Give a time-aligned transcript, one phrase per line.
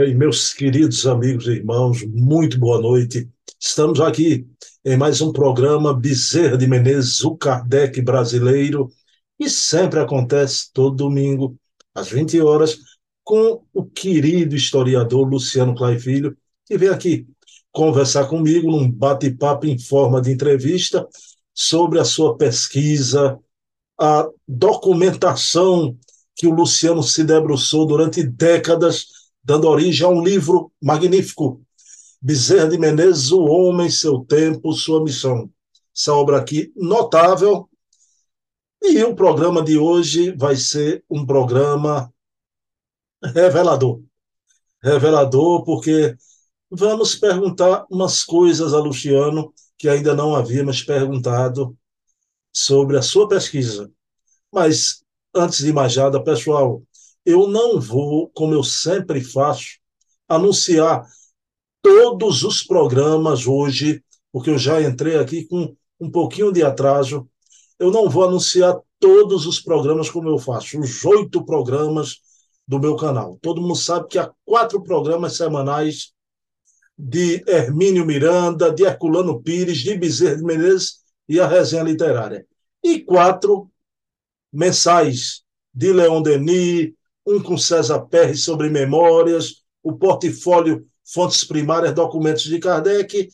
[0.00, 3.28] Bem, meus queridos amigos e irmãos, muito boa noite.
[3.60, 4.48] Estamos aqui
[4.82, 8.88] em mais um programa Bezerra de Menezes, o Kardec brasileiro,
[9.38, 11.54] e sempre acontece todo domingo,
[11.94, 12.78] às 20 horas,
[13.22, 17.26] com o querido historiador Luciano Clay Filho, que vem aqui
[17.70, 21.06] conversar comigo num bate-papo em forma de entrevista
[21.52, 23.38] sobre a sua pesquisa,
[24.00, 25.94] a documentação
[26.34, 31.60] que o Luciano se debruçou durante décadas dando origem a um livro magnífico,
[32.20, 35.50] Bezerra de Menezes, O Homem, Seu Tempo, Sua Missão.
[35.96, 37.68] Essa obra aqui notável.
[38.82, 42.12] E o programa de hoje vai ser um programa
[43.22, 44.02] revelador.
[44.82, 46.16] Revelador, porque
[46.70, 51.76] vamos perguntar umas coisas a Luciano que ainda não havíamos perguntado
[52.52, 53.90] sobre a sua pesquisa.
[54.52, 55.02] Mas,
[55.34, 56.82] antes de mais nada, pessoal,
[57.30, 59.78] eu não vou, como eu sempre faço,
[60.28, 61.06] anunciar
[61.82, 67.28] todos os programas hoje, porque eu já entrei aqui com um pouquinho de atraso.
[67.78, 72.20] Eu não vou anunciar todos os programas como eu faço, os oito programas
[72.66, 73.38] do meu canal.
[73.40, 76.12] Todo mundo sabe que há quatro programas semanais
[76.96, 82.46] de Hermínio Miranda, de Herculano Pires, de Bezerra de Menezes e a resenha literária.
[82.84, 83.70] E quatro
[84.52, 86.92] mensais de Leon Denis,
[87.26, 93.28] um com César Perry sobre memórias, o portfólio Fontes Primárias, Documentos de Kardec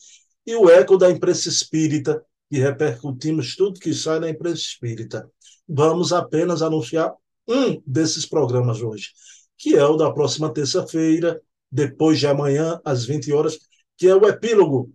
[0.45, 5.29] e o Eco da Imprensa Espírita, que repercutimos tudo que sai na imprensa espírita.
[5.67, 7.13] Vamos apenas anunciar
[7.47, 9.09] um desses programas hoje,
[9.57, 13.57] que é o da próxima terça-feira, depois de amanhã, às 20 horas,
[13.97, 14.91] que é o epílogo,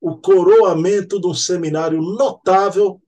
[0.00, 3.00] o coroamento de um seminário notável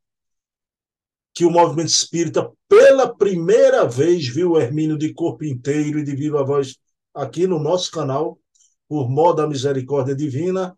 [1.37, 6.17] que o movimento espírita, pela primeira vez, viu o Hermínio de corpo inteiro e de
[6.17, 6.77] viva voz
[7.13, 8.41] aqui no nosso canal,
[8.89, 10.75] por modo da misericórdia divina.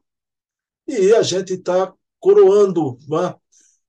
[0.85, 3.37] E a gente está coroando né,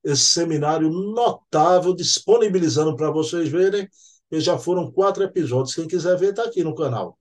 [0.03, 3.89] esse seminário notável, disponibilizando para vocês verem.
[4.29, 5.73] E já foram quatro episódios.
[5.73, 7.17] Quem quiser ver, está aqui no canal.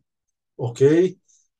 [0.59, 1.16] Ok?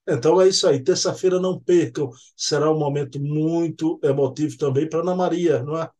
[0.06, 0.84] Então é isso aí.
[0.84, 2.10] Terça-feira não percam.
[2.37, 5.91] Será um momento muito emotivo também para Ana Maria, não é?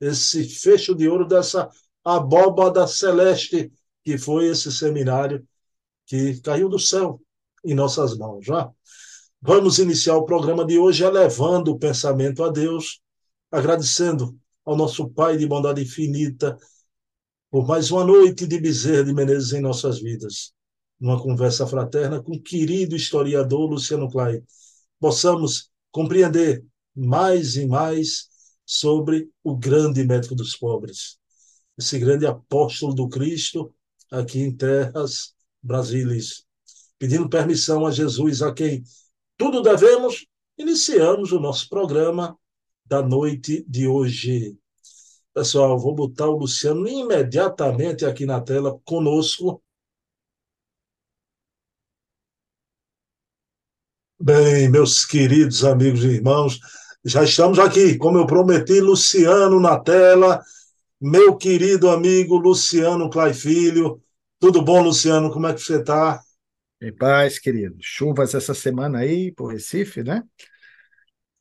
[0.00, 1.68] Esse fecho de ouro dessa
[2.04, 3.72] abóbada celeste
[4.04, 5.46] que foi esse seminário
[6.06, 7.20] que caiu do céu
[7.64, 8.44] em nossas mãos.
[8.44, 8.70] Já
[9.40, 13.00] vamos iniciar o programa de hoje elevando o pensamento a Deus,
[13.50, 16.56] agradecendo ao nosso Pai de bondade infinita
[17.50, 20.52] por mais uma noite de Bezerra de Menezes em nossas vidas.
[21.00, 24.42] Numa conversa fraterna com o querido historiador Luciano Clay,
[24.98, 26.64] possamos compreender
[26.94, 28.28] mais e mais
[28.66, 31.18] sobre o grande médico dos pobres,
[31.78, 33.72] esse grande apóstolo do Cristo
[34.10, 36.44] aqui em terras brasileiras.
[36.98, 38.82] Pedindo permissão a Jesus, a quem
[39.36, 40.26] tudo devemos,
[40.58, 42.36] iniciamos o nosso programa
[42.84, 44.56] da noite de hoje.
[45.34, 49.62] Pessoal, vou botar o Luciano imediatamente aqui na tela conosco.
[54.18, 56.58] Bem, meus queridos amigos e irmãos,
[57.08, 60.42] já estamos aqui, como eu prometi, Luciano na tela,
[61.00, 64.02] meu querido amigo Luciano Clay Filho.
[64.40, 65.32] Tudo bom, Luciano?
[65.32, 66.20] Como é que você está?
[66.82, 67.76] Em paz, querido.
[67.80, 70.24] Chuvas essa semana aí por Recife, né?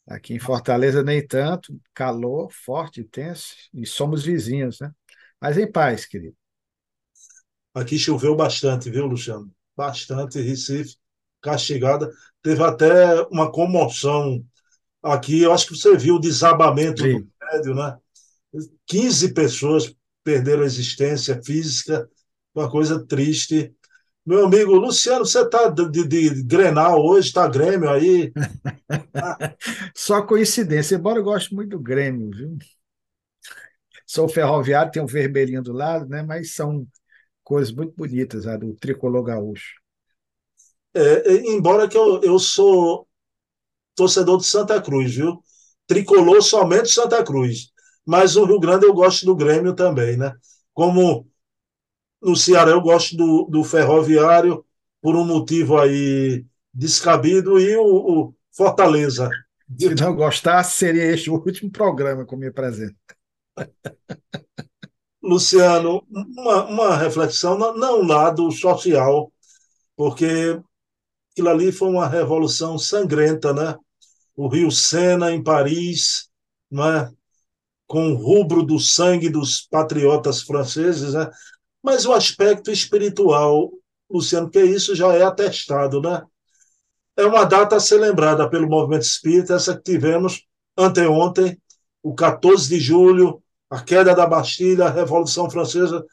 [0.07, 4.91] Aqui em Fortaleza nem tanto, calor forte, intenso, e somos vizinhos, né?
[5.41, 6.35] Mas em paz, querido.
[7.73, 9.51] Aqui choveu bastante, viu, Luciano?
[9.75, 10.95] Bastante, Recife,
[11.41, 12.11] castigada.
[12.43, 14.45] Teve até uma comoção
[15.05, 17.19] aqui, eu acho que você viu o desabamento Sim.
[17.19, 17.97] do prédio, né?
[18.87, 22.09] 15 pessoas perderam a existência física,
[22.53, 23.73] uma coisa triste.
[24.25, 28.33] Meu amigo Luciano, você está de, de, Grenal hoje, está Grêmio aí?
[29.93, 32.57] Só coincidência, embora eu goste muito do Grêmio, viu?
[34.07, 36.23] Sou ferroviário, tem um vermelhinho do lado, né?
[36.23, 36.87] mas são
[37.43, 39.75] coisas muito bonitas, a do tricolor gaúcho.
[40.93, 43.07] É, embora que eu, eu sou
[43.95, 45.41] torcedor de Santa Cruz, viu?
[45.87, 47.71] Tricolor somente Santa Cruz.
[48.05, 50.33] Mas no Rio Grande eu gosto do Grêmio também, né?
[50.73, 51.27] Como
[52.21, 54.65] no Ceará eu gosto do, do Ferroviário,
[55.01, 59.29] por um motivo aí descabido, e o, o Fortaleza.
[59.79, 62.95] Se não gostasse, seria este o último programa que eu me apresento.
[65.23, 69.31] Luciano, uma, uma reflexão, não lado social,
[69.95, 70.59] porque
[71.31, 73.75] aquilo ali foi uma revolução sangrenta, né?
[74.35, 76.29] O Rio Sena em Paris,
[76.73, 77.09] é?
[77.87, 81.29] com o rubro do sangue dos patriotas franceses, né?
[81.81, 83.71] mas o aspecto espiritual,
[84.09, 86.21] Luciano, que isso já é atestado, né?
[87.15, 90.45] é uma data a ser lembrada pelo movimento espírita, essa que tivemos
[90.77, 91.57] anteontem,
[92.03, 96.05] o 14 de julho, a queda da Bastilha, a Revolução Francesa,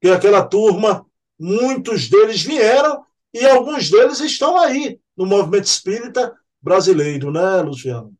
[0.00, 1.04] que aquela turma,
[1.38, 8.14] muitos deles vieram e alguns deles estão aí no movimento espírita brasileiro, né, Luciano?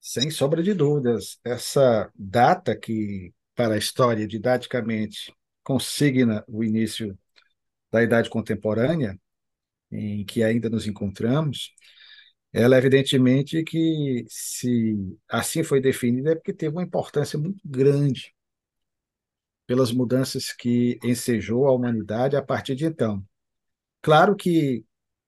[0.00, 1.38] Sem sombra de dúvidas.
[1.44, 7.18] Essa data que, para a história, didaticamente, consigna o início
[7.90, 9.18] da Idade Contemporânea,
[9.90, 11.72] em que ainda nos encontramos,
[12.52, 14.96] ela evidentemente que se
[15.28, 18.34] assim foi definida é porque teve uma importância muito grande
[19.66, 23.22] pelas mudanças que ensejou a humanidade a partir de então.
[24.00, 24.84] Claro que,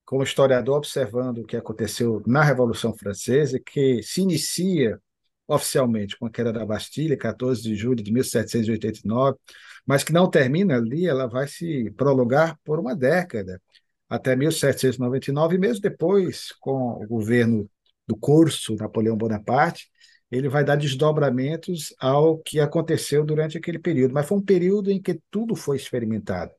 [0.09, 4.99] como historiador observando o que aconteceu na Revolução Francesa, que se inicia
[5.47, 9.37] oficialmente com a queda da Bastilha, 14 de julho de 1789,
[9.87, 13.61] mas que não termina ali, ela vai se prolongar por uma década,
[14.09, 17.69] até 1799, e mesmo depois, com o governo
[18.07, 19.91] do curso Napoleão Bonaparte,
[20.31, 24.15] ele vai dar desdobramentos ao que aconteceu durante aquele período.
[24.15, 26.51] Mas foi um período em que tudo foi experimentado,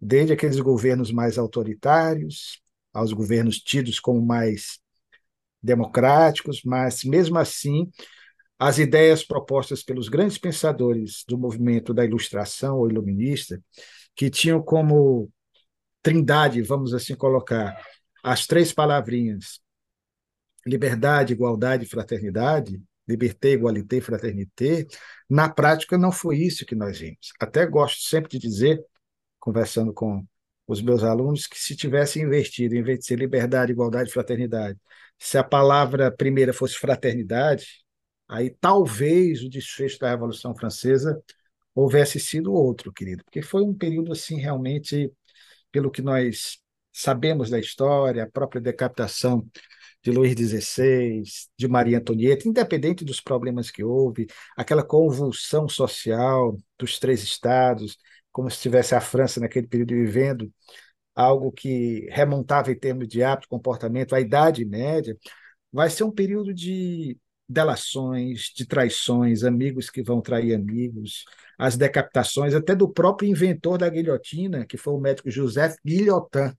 [0.00, 2.66] desde aqueles governos mais autoritários,
[2.98, 4.78] aos governos tidos como mais
[5.62, 7.90] democráticos, mas mesmo assim,
[8.58, 13.62] as ideias propostas pelos grandes pensadores do movimento da Ilustração ou Iluminista,
[14.14, 15.30] que tinham como
[16.02, 17.76] trindade, vamos assim colocar,
[18.22, 19.60] as três palavrinhas
[20.66, 24.86] liberdade, igualdade e fraternidade, liberté, igualité, fraternité,
[25.28, 27.32] na prática não foi isso que nós vimos.
[27.40, 28.84] Até gosto sempre de dizer,
[29.40, 30.26] conversando com
[30.68, 34.78] os meus alunos, que se tivesse invertido, em vez de ser liberdade, igualdade fraternidade,
[35.18, 37.82] se a palavra primeira fosse fraternidade,
[38.28, 41.20] aí talvez o desfecho da Revolução Francesa
[41.74, 45.10] houvesse sido outro, querido, porque foi um período assim realmente,
[45.72, 46.58] pelo que nós
[46.92, 49.46] sabemos da história, a própria decapitação
[50.02, 51.22] de Luís XVI,
[51.56, 54.26] de Maria Antonieta, independente dos problemas que houve,
[54.56, 57.96] aquela convulsão social dos três estados,
[58.32, 60.52] como se estivesse a França naquele período vivendo
[61.14, 65.16] algo que remontava em termos de hábito, comportamento, a Idade Média,
[65.72, 71.24] vai ser um período de delações, de traições, amigos que vão trair amigos,
[71.58, 76.52] as decapitações, até do próprio inventor da guilhotina, que foi o médico Joseph Guillotin.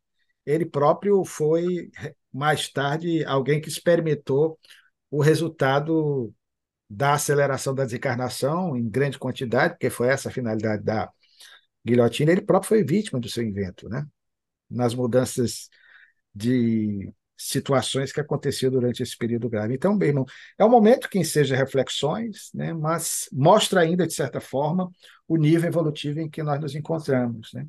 [0.45, 1.89] Ele próprio foi
[2.33, 4.59] mais tarde alguém que experimentou
[5.09, 6.33] o resultado
[6.89, 11.09] da aceleração da desencarnação em grande quantidade, porque foi essa a finalidade da
[11.85, 14.05] guilhotina, ele próprio foi vítima do seu invento, né?
[14.69, 15.69] nas mudanças
[16.33, 19.73] de situações que aconteciam durante esse período grave.
[19.73, 20.25] Então, bem, irmão,
[20.57, 24.91] é um momento que enseja reflexões, né, mas mostra ainda, de certa forma,
[25.25, 27.53] o nível evolutivo em que nós nos encontramos.
[27.53, 27.65] Né?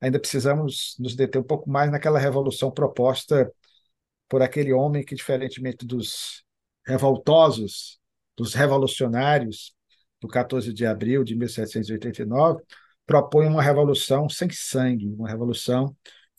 [0.00, 3.52] Ainda precisamos nos deter um pouco mais naquela revolução proposta
[4.28, 6.42] por aquele homem que, diferentemente dos
[6.86, 8.00] revoltosos,
[8.34, 9.74] dos revolucionários
[10.20, 12.62] do 14 de abril de 1789,
[13.06, 15.96] propõe uma revolução sem sangue, uma revolução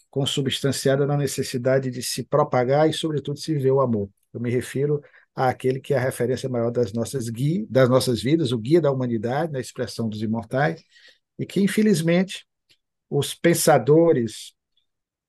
[0.09, 4.09] consubstanciada na necessidade de se propagar e, sobretudo, se viver o amor.
[4.33, 5.01] Eu me refiro
[5.35, 8.91] àquele que é a referência maior das nossas, guia, das nossas vidas, o guia da
[8.91, 10.83] humanidade, na expressão dos imortais,
[11.39, 12.45] e que, infelizmente,
[13.09, 14.53] os pensadores,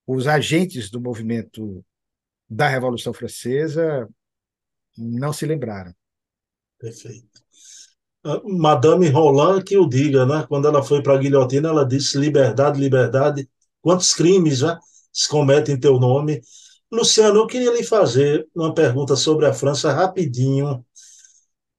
[0.06, 1.84] os agentes do movimento
[2.48, 4.08] da Revolução Francesa
[4.96, 5.94] não se lembraram.
[6.78, 7.42] Perfeito.
[8.44, 10.44] Madame Roland que o diga, né?
[10.48, 13.48] Quando ela foi para a guilhotina, ela disse liberdade, liberdade.
[13.80, 14.76] Quantos crimes né,
[15.12, 16.42] se cometem em teu nome?
[16.90, 20.84] Luciano, eu queria lhe fazer uma pergunta sobre a França rapidinho.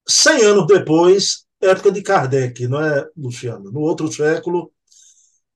[0.08, 3.72] Cem anos depois, época de Kardec, não é, Luciano?
[3.72, 4.72] No outro século.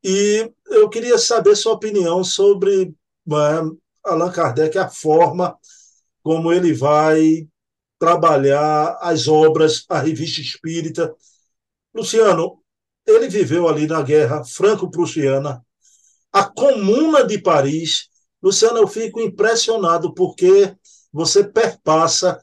[0.04, 2.94] E eu queria saber sua opinião sobre
[3.32, 3.62] é,
[4.04, 5.58] Allan Kardec, a forma
[6.22, 7.48] como ele vai
[8.04, 11.16] trabalhar as obras, a revista espírita.
[11.96, 12.62] Luciano,
[13.08, 15.66] ele viveu ali na Guerra Franco-Prussiana,
[16.30, 18.10] a Comuna de Paris.
[18.42, 20.76] Luciano, eu fico impressionado porque
[21.14, 22.42] você perpassa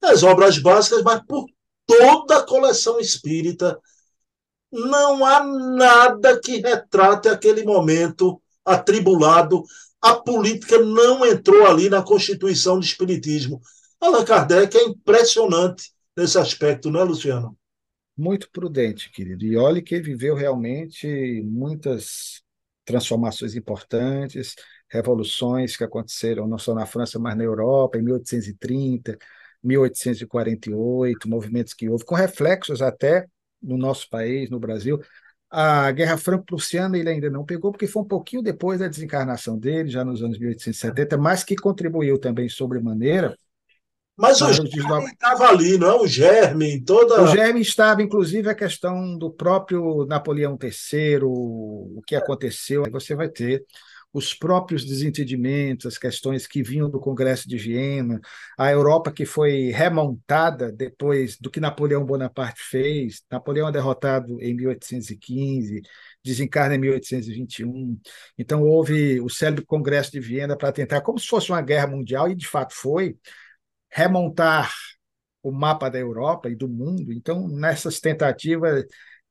[0.00, 1.46] as obras básicas, mas por
[1.84, 3.76] toda a coleção espírita.
[4.70, 9.64] Não há nada que retrate aquele momento atribulado.
[10.00, 13.60] A política não entrou ali na constituição do Espiritismo.
[14.04, 17.56] Allan Kardec é impressionante nesse aspecto, não é, Luciano?
[18.14, 19.46] Muito prudente, querido.
[19.46, 22.42] E olhe que viveu realmente muitas
[22.84, 24.54] transformações importantes,
[24.90, 29.16] revoluções que aconteceram não só na França, mas na Europa, em 1830,
[29.62, 33.26] 1848, movimentos que houve, com reflexos até
[33.62, 35.00] no nosso país, no Brasil.
[35.50, 39.88] A Guerra Franco-Prussiana ele ainda não pegou, porque foi um pouquinho depois da desencarnação dele,
[39.88, 43.34] já nos anos 1870, mas que contribuiu também sobremaneira
[44.16, 46.00] mas o germe estava ali, não é?
[46.00, 47.22] O germe, toda.
[47.22, 52.84] O germe estava, inclusive, a questão do próprio Napoleão III, o que aconteceu.
[52.90, 53.64] Você vai ter
[54.14, 58.20] os próprios desentendimentos, as questões que vinham do Congresso de Viena,
[58.56, 63.24] a Europa que foi remontada depois do que Napoleão Bonaparte fez.
[63.28, 65.82] Napoleão é derrotado em 1815,
[66.24, 67.98] desencarna em 1821.
[68.38, 72.30] Então houve o célebre Congresso de Viena para tentar, como se fosse uma guerra mundial,
[72.30, 73.16] e de fato foi,
[73.94, 74.74] remontar
[75.40, 77.12] o mapa da Europa e do mundo.
[77.12, 78.84] Então, nessas tentativas,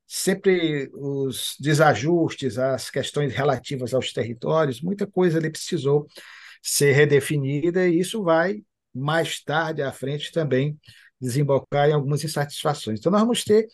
[0.06, 6.06] sempre os desajustes, as questões relativas aos territórios, muita coisa ali precisou
[6.62, 8.62] ser redefinida e isso vai,
[8.94, 10.78] mais tarde à frente, também
[11.20, 13.00] desembocar em algumas insatisfações.
[13.00, 13.66] Então, nós vamos ter,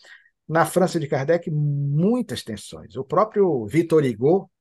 [0.45, 2.97] na França de Kardec, muitas tensões.
[2.97, 4.51] O próprio Victor Hugo,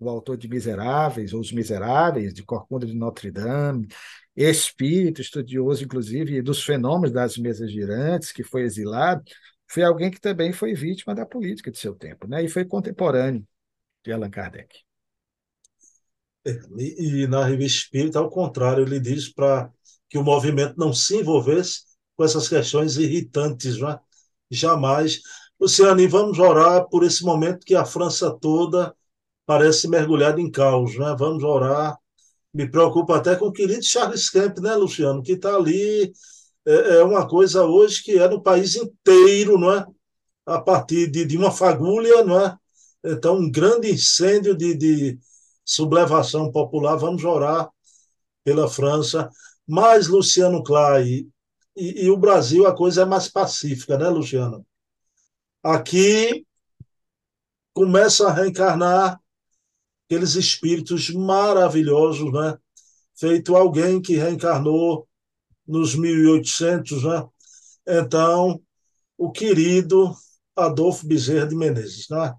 [0.00, 3.86] o autor de Miseráveis, ou Os Miseráveis, de Corcunda de Notre Dame,
[4.36, 9.24] espírito, estudioso, inclusive, dos fenômenos das mesas girantes, que foi exilado,
[9.66, 12.44] foi alguém que também foi vítima da política de seu tempo, né?
[12.44, 13.46] e foi contemporâneo
[14.04, 14.84] de Allan Kardec.
[16.46, 19.70] É, e, e na revista Espírita, ao contrário, ele diz para
[20.08, 21.82] que o movimento não se envolvesse
[22.16, 23.98] com essas questões irritantes, né?
[24.50, 25.20] jamais.
[25.58, 28.94] Luciane, vamos orar por esse momento que a França toda
[29.44, 31.14] parece mergulhada em caos, né?
[31.18, 31.98] Vamos orar.
[32.56, 36.10] Me preocupa até com o querido Charles Kemp, né, Luciano, que está ali
[36.64, 39.86] é, é, uma coisa hoje que é no país inteiro, não é?
[40.46, 42.56] A partir de, de uma fagulha, não é?
[43.04, 45.18] Então, um grande incêndio de, de
[45.66, 46.96] sublevação popular.
[46.96, 47.68] Vamos orar
[48.42, 49.28] pela França.
[49.68, 51.28] Mas, Luciano Clay,
[51.76, 54.64] e, e o Brasil, a coisa é mais pacífica, né, Luciano?
[55.62, 56.46] Aqui
[57.74, 59.20] começa a reencarnar
[60.06, 62.56] aqueles espíritos maravilhosos, né?
[63.14, 65.08] Feito alguém que reencarnou
[65.66, 67.28] nos 1800, né?
[67.86, 68.62] Então,
[69.18, 70.14] o querido
[70.54, 72.34] Adolfo Bezerra de Menezes, né?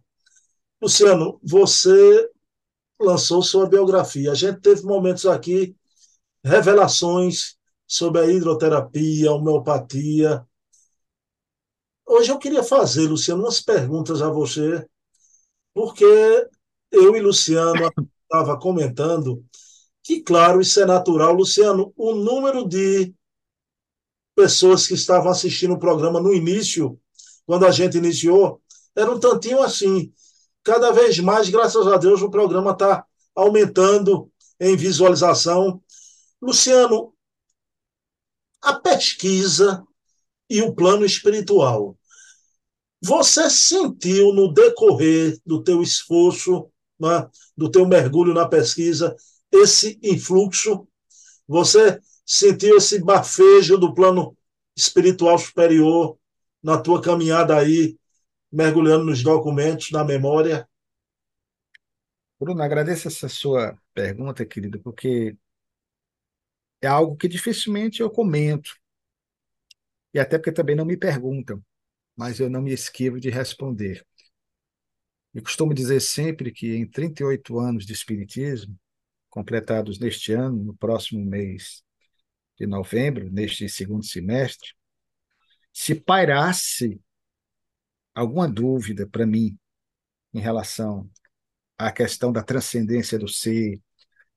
[0.82, 2.30] Luciano, você
[3.00, 4.32] lançou sua biografia.
[4.32, 5.76] A gente teve momentos aqui,
[6.44, 10.46] revelações sobre a hidroterapia, a homeopatia.
[12.06, 14.88] Hoje eu queria fazer, Luciano, umas perguntas a você,
[15.74, 16.48] porque
[16.92, 17.92] eu e Luciano
[18.24, 19.44] estava comentando
[20.04, 21.34] que, claro, isso é natural.
[21.34, 23.14] Luciano, o número de
[24.36, 27.00] pessoas que estavam assistindo o programa no início,
[27.46, 28.62] quando a gente iniciou,
[28.96, 30.14] era um tantinho assim.
[30.64, 35.82] Cada vez mais, graças a Deus, o programa está aumentando em visualização.
[36.42, 37.14] Luciano,
[38.62, 39.84] a pesquisa
[40.50, 41.98] e o plano espiritual.
[43.02, 49.16] Você sentiu no decorrer do teu esforço, né, do teu mergulho na pesquisa,
[49.52, 50.88] esse influxo?
[51.48, 54.38] Você sentiu esse bafejo do plano
[54.76, 56.18] espiritual superior
[56.62, 57.98] na tua caminhada aí,
[58.52, 60.68] mergulhando nos documentos, na memória?
[62.40, 65.36] Bruno, agradeço essa sua pergunta, querido, porque
[66.82, 68.78] é algo que dificilmente eu comento,
[70.14, 71.64] e até porque também não me perguntam,
[72.16, 74.06] mas eu não me esquivo de responder.
[75.38, 78.76] Eu costumo dizer sempre que em 38 anos de Espiritismo,
[79.30, 81.84] completados neste ano, no próximo mês
[82.58, 84.72] de novembro, neste segundo semestre,
[85.72, 87.00] se pairasse
[88.16, 89.56] alguma dúvida para mim
[90.34, 91.08] em relação
[91.78, 93.80] à questão da transcendência do ser,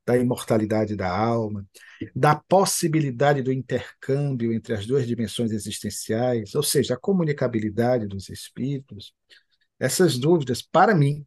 [0.04, 1.66] da imortalidade da alma,
[2.14, 9.14] da possibilidade do intercâmbio entre as duas dimensões existenciais, ou seja, a comunicabilidade dos espíritos,
[9.80, 11.26] essas dúvidas, para mim,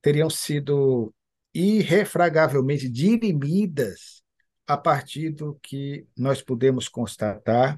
[0.00, 1.12] teriam sido
[1.52, 4.22] irrefragavelmente dirimidas
[4.66, 7.76] a partir do que nós podemos constatar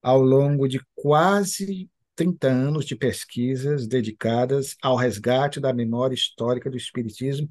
[0.00, 6.76] ao longo de quase 30 anos de pesquisas dedicadas ao resgate da memória histórica do
[6.76, 7.50] Espiritismo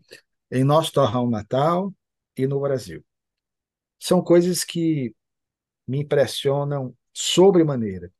[0.50, 1.94] em nosso torrão natal
[2.38, 3.03] e no Brasil.
[4.00, 5.13] São coisas que
[5.86, 8.12] me impressionam sobremaneira.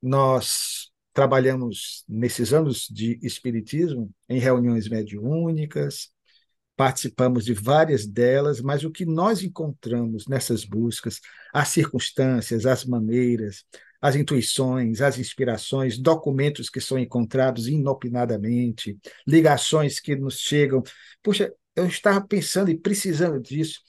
[0.00, 6.10] Nós trabalhamos nesses anos de Espiritismo em reuniões mediúnicas,
[6.76, 11.20] participamos de várias delas, mas o que nós encontramos nessas buscas,
[11.52, 13.64] as circunstâncias, as maneiras,
[14.00, 20.82] as intuições, as inspirações, documentos que são encontrados inopinadamente, ligações que nos chegam.
[21.22, 23.80] Puxa, eu estava pensando e precisando disso.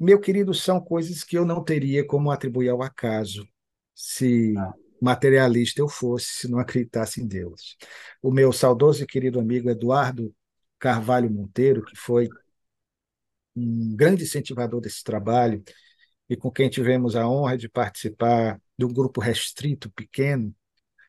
[0.00, 3.46] Meu querido, são coisas que eu não teria como atribuir ao acaso.
[3.94, 4.54] Se
[5.00, 7.76] materialista eu fosse se não acreditasse em Deus.
[8.22, 10.34] O meu saudoso e querido amigo Eduardo
[10.78, 12.28] Carvalho Monteiro, que foi
[13.56, 15.62] um grande incentivador desse trabalho
[16.28, 20.54] e com quem tivemos a honra de participar de um grupo restrito, pequeno,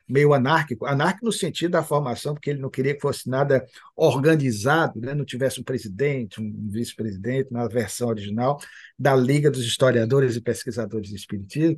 [0.10, 3.64] meio anárquico, anárquico no sentido da formação, porque ele não queria que fosse nada
[3.96, 5.14] organizado, né?
[5.14, 8.60] não tivesse um presidente, um vice-presidente, na versão original
[8.98, 11.78] da Liga dos Historiadores e Pesquisadores de Espiritismo.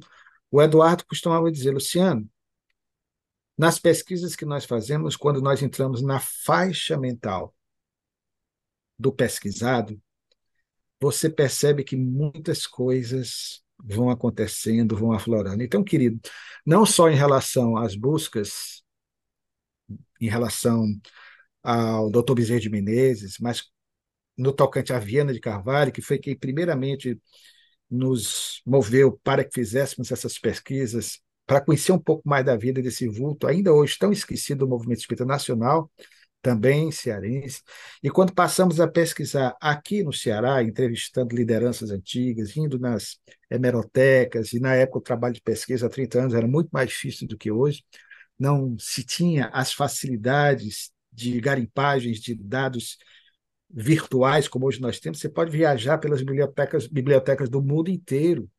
[0.51, 2.29] O Eduardo costumava dizer, Luciano,
[3.57, 7.55] nas pesquisas que nós fazemos, quando nós entramos na faixa mental
[8.99, 9.99] do pesquisado,
[10.99, 15.63] você percebe que muitas coisas vão acontecendo, vão aflorando.
[15.63, 16.19] Então, querido,
[16.65, 18.83] não só em relação às buscas,
[20.19, 20.85] em relação
[21.63, 22.33] ao Dr.
[22.35, 23.63] Bezerra de Menezes, mas
[24.37, 27.19] no tocante à Viana de Carvalho, que foi quem primeiramente
[27.91, 33.07] nos moveu para que fizéssemos essas pesquisas, para conhecer um pouco mais da vida desse
[33.07, 35.91] vulto, ainda hoje tão esquecido do movimento espírita nacional,
[36.41, 37.61] também cearense.
[38.01, 43.17] E quando passamos a pesquisar aqui no Ceará, entrevistando lideranças antigas, indo nas
[43.49, 47.27] hemerotecas, e na época o trabalho de pesquisa há 30 anos era muito mais difícil
[47.27, 47.83] do que hoje,
[48.39, 52.97] não se tinha as facilidades de garimpagens de dados
[53.73, 55.19] virtuais como hoje nós temos.
[55.19, 58.49] Você pode viajar pelas bibliotecas, bibliotecas do mundo inteiro,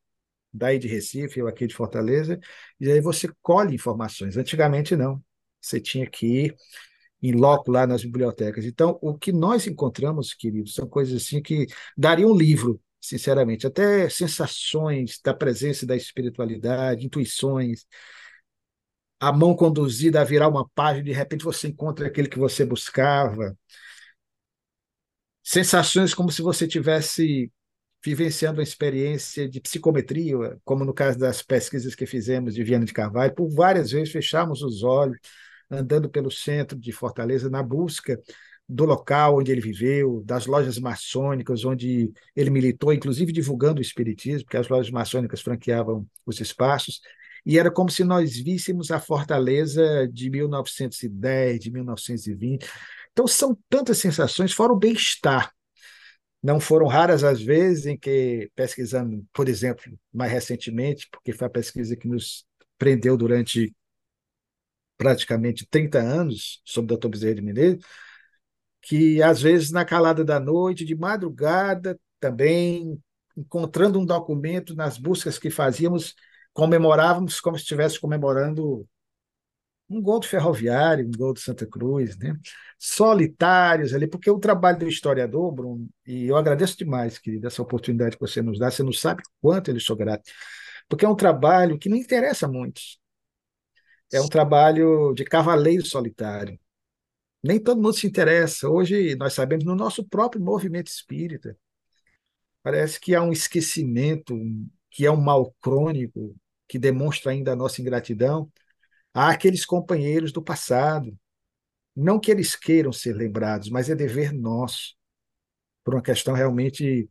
[0.53, 2.39] daí de Recife ou aqui de Fortaleza,
[2.79, 4.37] e aí você colhe informações.
[4.37, 5.23] Antigamente não.
[5.59, 6.55] Você tinha que ir
[7.21, 8.65] em loco lá nas bibliotecas.
[8.65, 11.67] Então, o que nós encontramos, queridos, são coisas assim que
[11.97, 17.85] daria um livro, sinceramente, até sensações da presença da espiritualidade, intuições,
[19.19, 23.57] a mão conduzida a virar uma página, de repente você encontra aquele que você buscava.
[25.43, 27.51] Sensações como se você tivesse
[28.03, 32.93] vivenciando uma experiência de psicometria, como no caso das pesquisas que fizemos de Viana de
[32.93, 35.17] Carvalho, por várias vezes fechamos os olhos,
[35.69, 38.19] andando pelo centro de Fortaleza na busca
[38.67, 44.45] do local onde ele viveu, das lojas maçônicas onde ele militou, inclusive divulgando o espiritismo,
[44.45, 47.01] porque as lojas maçônicas franqueavam os espaços,
[47.45, 52.65] e era como se nós víssemos a Fortaleza de 1910, de 1920.
[53.13, 55.53] Então são tantas sensações, fora o bem-estar.
[56.41, 61.49] Não foram raras as vezes em que, pesquisando, por exemplo, mais recentemente, porque foi a
[61.49, 62.45] pesquisa que nos
[62.77, 63.73] prendeu durante
[64.97, 67.09] praticamente 30 anos sobre o Dr.
[67.09, 67.85] Bezerra de Menezes,
[68.81, 73.01] que às vezes na calada da noite, de madrugada, também
[73.37, 76.13] encontrando um documento nas buscas que fazíamos,
[76.53, 78.87] comemorávamos como se estivesse comemorando
[79.89, 82.37] um gol do Ferroviário, um gol do Santa Cruz, né?
[82.77, 88.17] solitários ali, porque o trabalho do historiador, Bruno, e eu agradeço demais, querido, essa oportunidade
[88.17, 90.29] que você nos dá, você não sabe quanto ele sou grato,
[90.89, 92.99] porque é um trabalho que não interessa a muitos,
[94.11, 96.59] é um trabalho de cavaleiro solitário.
[97.43, 98.69] Nem todo mundo se interessa.
[98.69, 101.57] Hoje, nós sabemos, no nosso próprio movimento espírita,
[102.61, 104.37] parece que há um esquecimento,
[104.89, 106.35] que é um mal crônico,
[106.67, 108.49] que demonstra ainda a nossa ingratidão
[109.13, 111.17] a aqueles companheiros do passado.
[111.95, 114.95] Não que eles queiram ser lembrados, mas é dever nosso,
[115.83, 117.09] por uma questão realmente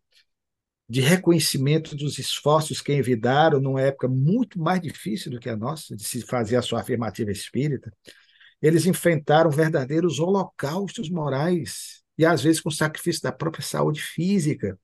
[0.88, 5.96] de reconhecimento dos esforços que envidaram numa época muito mais difícil do que a nossa,
[5.96, 7.92] de se fazer a sua afirmativa espírita,
[8.60, 14.78] eles enfrentaram verdadeiros holocaustos morais, e às vezes com sacrifício da própria saúde física,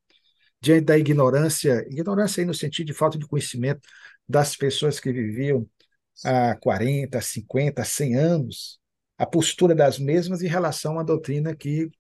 [0.61, 3.81] diante da ignorância, ignorância aí no sentido de falta de conhecimento
[4.29, 5.69] das pessoas que viviam
[6.25, 8.81] há 40, 50, 100 anos,
[9.17, 11.91] a postura das mesmas em relação à doutrina que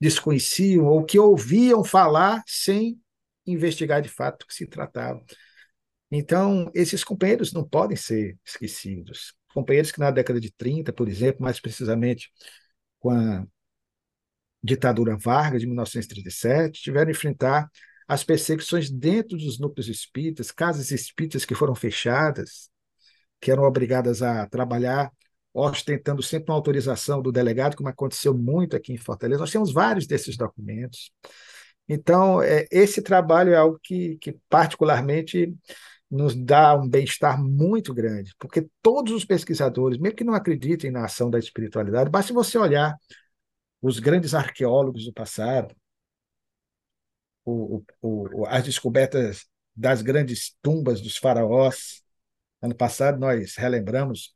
[0.00, 3.00] desconheciam ou que ouviam falar sem
[3.46, 5.24] investigar de fato o que se tratava.
[6.10, 9.34] Então, esses companheiros não podem ser esquecidos.
[9.52, 12.30] Companheiros que na década de 30, por exemplo, mais precisamente
[12.98, 13.46] com a
[14.62, 17.70] ditadura Vargas de 1937, tiveram que enfrentar
[18.06, 22.70] as perseguições dentro dos núcleos espíritas, casas espíritas que foram fechadas,
[23.46, 25.12] que eram obrigadas a trabalhar
[25.54, 29.38] ostentando sempre uma autorização do delegado, como aconteceu muito aqui em Fortaleza.
[29.38, 31.12] Nós temos vários desses documentos.
[31.88, 35.54] Então, é, esse trabalho é algo que, que, particularmente,
[36.10, 41.04] nos dá um bem-estar muito grande, porque todos os pesquisadores, mesmo que não acreditem na
[41.04, 42.96] ação da espiritualidade, basta você olhar
[43.80, 45.72] os grandes arqueólogos do passado,
[47.44, 52.04] o, o, o, as descobertas das grandes tumbas dos faraós.
[52.60, 54.34] Ano passado, nós relembramos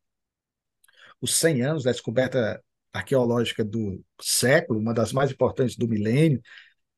[1.21, 6.41] os 100 anos da descoberta arqueológica do século, uma das mais importantes do milênio,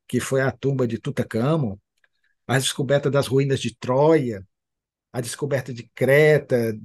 [0.07, 1.77] que foi a tumba de Tutankhamon,
[2.47, 4.45] a descoberta das ruínas de Troia,
[5.11, 6.77] a descoberta de Creta,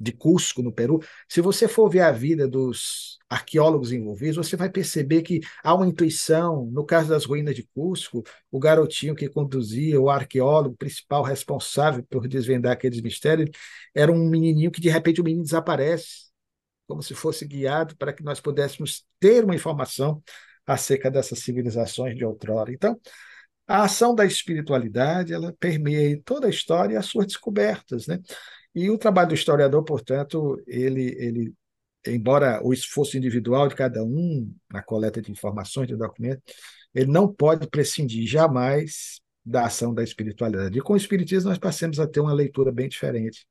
[0.00, 4.70] de Cusco, no Peru, se você for ver a vida dos arqueólogos envolvidos, você vai
[4.70, 6.66] perceber que há uma intuição.
[6.72, 12.26] No caso das ruínas de Cusco, o garotinho que conduzia, o arqueólogo principal responsável por
[12.26, 13.50] desvendar aqueles mistérios,
[13.94, 16.30] era um menininho que de repente o menino desaparece,
[16.88, 20.22] como se fosse guiado para que nós pudéssemos ter uma informação
[20.66, 22.72] acerca dessas civilizações de outrora.
[22.72, 22.98] Então,
[23.66, 28.18] a ação da espiritualidade ela permeia toda a história e as suas descobertas, né?
[28.74, 31.54] E o trabalho do historiador, portanto, ele, ele,
[32.06, 36.42] embora o esforço individual de cada um na coleta de informações, de documentos,
[36.94, 40.78] ele não pode prescindir jamais da ação da espiritualidade.
[40.78, 43.46] E com o espiritismo nós passamos a ter uma leitura bem diferente.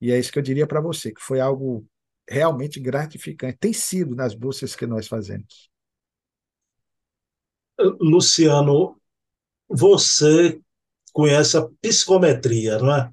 [0.00, 1.86] E é isso que eu diria para você, que foi algo
[2.28, 5.70] realmente gratificante, tem sido nas buscas que nós fazemos.
[8.00, 9.00] Luciano,
[9.68, 10.60] você
[11.12, 13.12] conhece a psicometria, não é?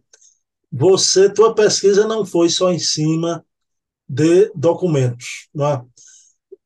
[0.77, 3.45] Você, tua pesquisa não foi só em cima
[4.09, 5.85] de documentos, não é?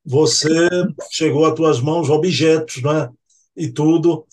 [0.04, 0.67] Você
[1.12, 3.12] chegou às tuas mãos objetos, não é?
[3.56, 4.26] E tudo.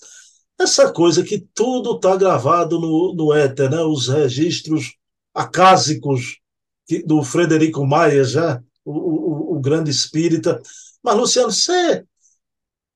[0.59, 3.79] Essa coisa que tudo está gravado no, no éter, né?
[3.81, 4.95] Os registros
[5.31, 6.39] acásicos
[7.05, 10.59] do Frederico Maia, já, o, o, o grande espírita.
[11.03, 12.03] Mas, Luciano, você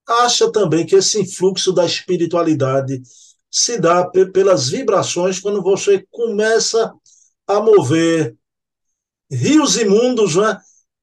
[0.08, 3.04] acha também que esse influxo da espiritualidade
[3.52, 6.94] se dá pelas vibrações quando você começa
[7.46, 8.36] a mover
[9.30, 10.58] rios imundos né?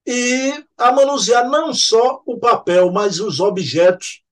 [0.06, 4.22] e a manusear não só o papel, mas os objetos.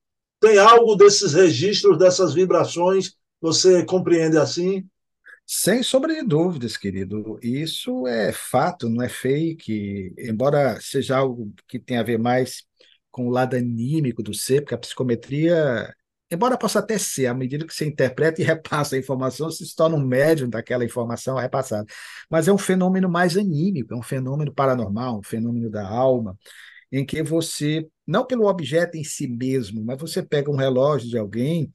[0.40, 3.14] Tem algo desses registros, dessas vibrações?
[3.40, 4.86] Você compreende assim?
[5.46, 7.38] Sem sombra de dúvidas, querido.
[7.42, 10.14] Isso é fato, não é fake.
[10.18, 12.64] Embora seja algo que tem a ver mais
[13.10, 15.94] com o lado anímico do ser, porque a psicometria
[16.30, 19.96] embora possa até ser, à medida que você interpreta e repassa a informação, se torna
[19.96, 21.86] um médium daquela informação repassada.
[22.30, 26.36] Mas é um fenômeno mais anímico, é um fenômeno paranormal, um fenômeno da alma,
[26.92, 31.18] em que você, não pelo objeto em si mesmo, mas você pega um relógio de
[31.18, 31.72] alguém,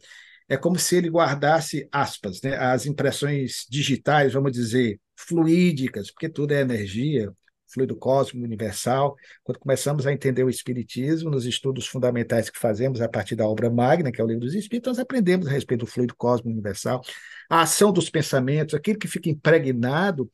[0.50, 6.54] é como se ele guardasse aspas, né, as impressões digitais, vamos dizer, fluídicas, porque tudo
[6.54, 7.32] é energia,
[7.72, 9.16] fluido cósmico universal.
[9.44, 13.70] Quando começamos a entender o Espiritismo, nos estudos fundamentais que fazemos a partir da obra
[13.70, 17.02] magna, que é o Livro dos Espíritos, nós aprendemos a respeito do fluido cósmico universal,
[17.50, 20.30] a ação dos pensamentos, aquilo que fica impregnado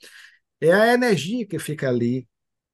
[0.62, 2.28] é a energia que fica ali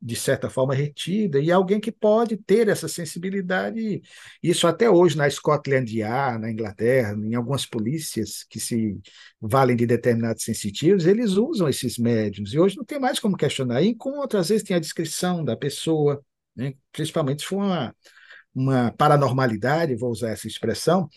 [0.06, 4.02] de certa forma, retida, e alguém que pode ter essa sensibilidade.
[4.42, 9.00] Isso até hoje na Scotland Yard, na Inglaterra, em algumas polícias que se
[9.40, 12.54] valem de determinados sensitivos, eles usam esses médiums.
[12.54, 13.82] E hoje não tem mais como questionar.
[13.82, 16.22] E com outras vezes tem a descrição da pessoa,
[16.54, 16.74] né?
[16.92, 17.96] principalmente se for uma,
[18.54, 21.08] uma paranormalidade, vou usar essa expressão,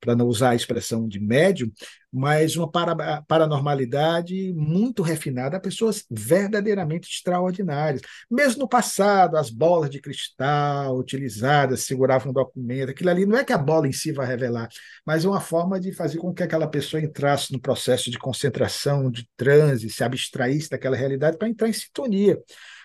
[0.00, 1.70] para não usar a expressão de médium,
[2.12, 8.02] mas uma para, paranormalidade muito refinada, pessoas verdadeiramente extraordinárias.
[8.30, 13.44] Mesmo no passado, as bolas de cristal utilizadas seguravam um documento, aquilo ali não é
[13.44, 14.68] que a bola em si vai revelar,
[15.04, 19.10] mas é uma forma de fazer com que aquela pessoa entrasse no processo de concentração,
[19.10, 22.38] de transe, se abstraísse daquela realidade para entrar em sintonia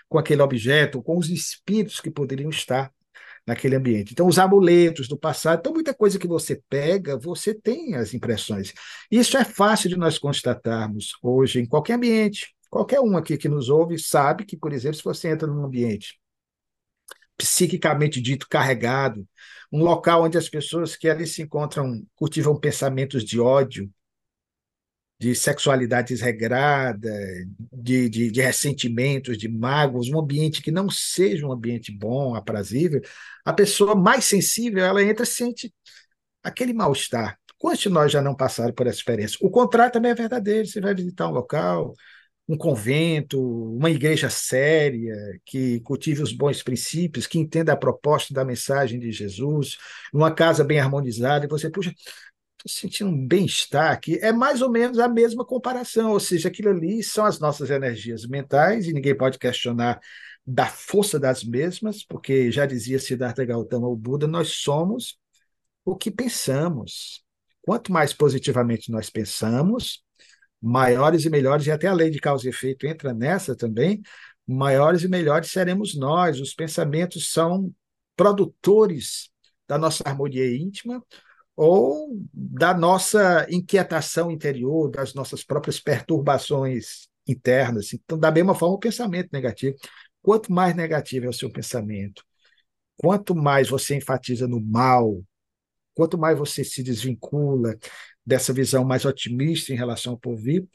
[0.10, 2.92] com aquele objeto, com os espíritos que poderiam estar
[3.46, 4.14] naquele ambiente.
[4.14, 8.74] Então, os amuletos do passado, então muita coisa que você pega, você tem as impressões.
[9.12, 12.56] Isso é fácil de nós constatarmos hoje em qualquer ambiente.
[12.70, 16.20] Qualquer um aqui que nos ouve sabe que, por exemplo, se você entra num ambiente
[17.38, 19.28] psiquicamente dito carregado,
[19.72, 23.92] um local onde as pessoas que ali se encontram cultivam pensamentos de ódio,
[25.24, 27.10] de sexualidade desregrada,
[27.72, 33.02] de, de, de, ressentimentos, de mágoas, um ambiente que não seja um ambiente bom, aprazível,
[33.46, 35.74] a pessoa mais sensível, ela entra e sente
[36.44, 37.40] aquele mal-estar.
[37.58, 39.38] Quantos de nós já não passaram por essa experiência?
[39.42, 40.68] O contrário também é verdadeiro.
[40.68, 41.94] Você vai visitar um local,
[42.46, 43.40] um convento,
[43.78, 49.10] uma igreja séria, que cultive os bons princípios, que entenda a proposta da mensagem de
[49.10, 49.78] Jesus,
[50.14, 51.94] uma casa bem harmonizada, e você, puxa,
[52.66, 57.04] sentindo um bem-estar aqui, é mais ou menos a mesma comparação, ou seja, aquilo ali
[57.04, 60.00] são as nossas energias mentais, e ninguém pode questionar
[60.46, 65.18] da força das mesmas, porque já dizia Siddhartha Gautama, o Buda, nós somos
[65.86, 67.24] o que pensamos.
[67.62, 70.04] Quanto mais positivamente nós pensamos,
[70.62, 74.02] maiores e melhores, e até a lei de causa e efeito entra nessa também,
[74.48, 76.40] maiores e melhores seremos nós.
[76.40, 77.74] Os pensamentos são
[78.16, 79.30] produtores
[79.68, 81.04] da nossa harmonia íntima,
[81.56, 87.94] ou da nossa inquietação interior, das nossas próprias perturbações internas.
[87.94, 89.76] Então, da mesma forma, o pensamento negativo.
[90.22, 92.24] Quanto mais negativo é o seu pensamento,
[92.98, 95.24] quanto mais você enfatiza no mal,
[95.94, 97.78] quanto mais você se desvincula
[98.26, 100.66] dessa visão mais otimista em relação ao porvir,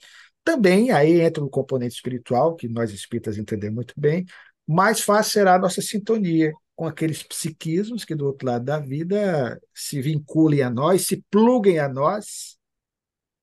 [0.45, 4.25] Também aí entra o componente espiritual, que nós espíritas entendemos muito bem,
[4.67, 9.61] mais fácil será a nossa sintonia com aqueles psiquismos que do outro lado da vida
[9.75, 12.57] se vinculem a nós, se pluguem a nós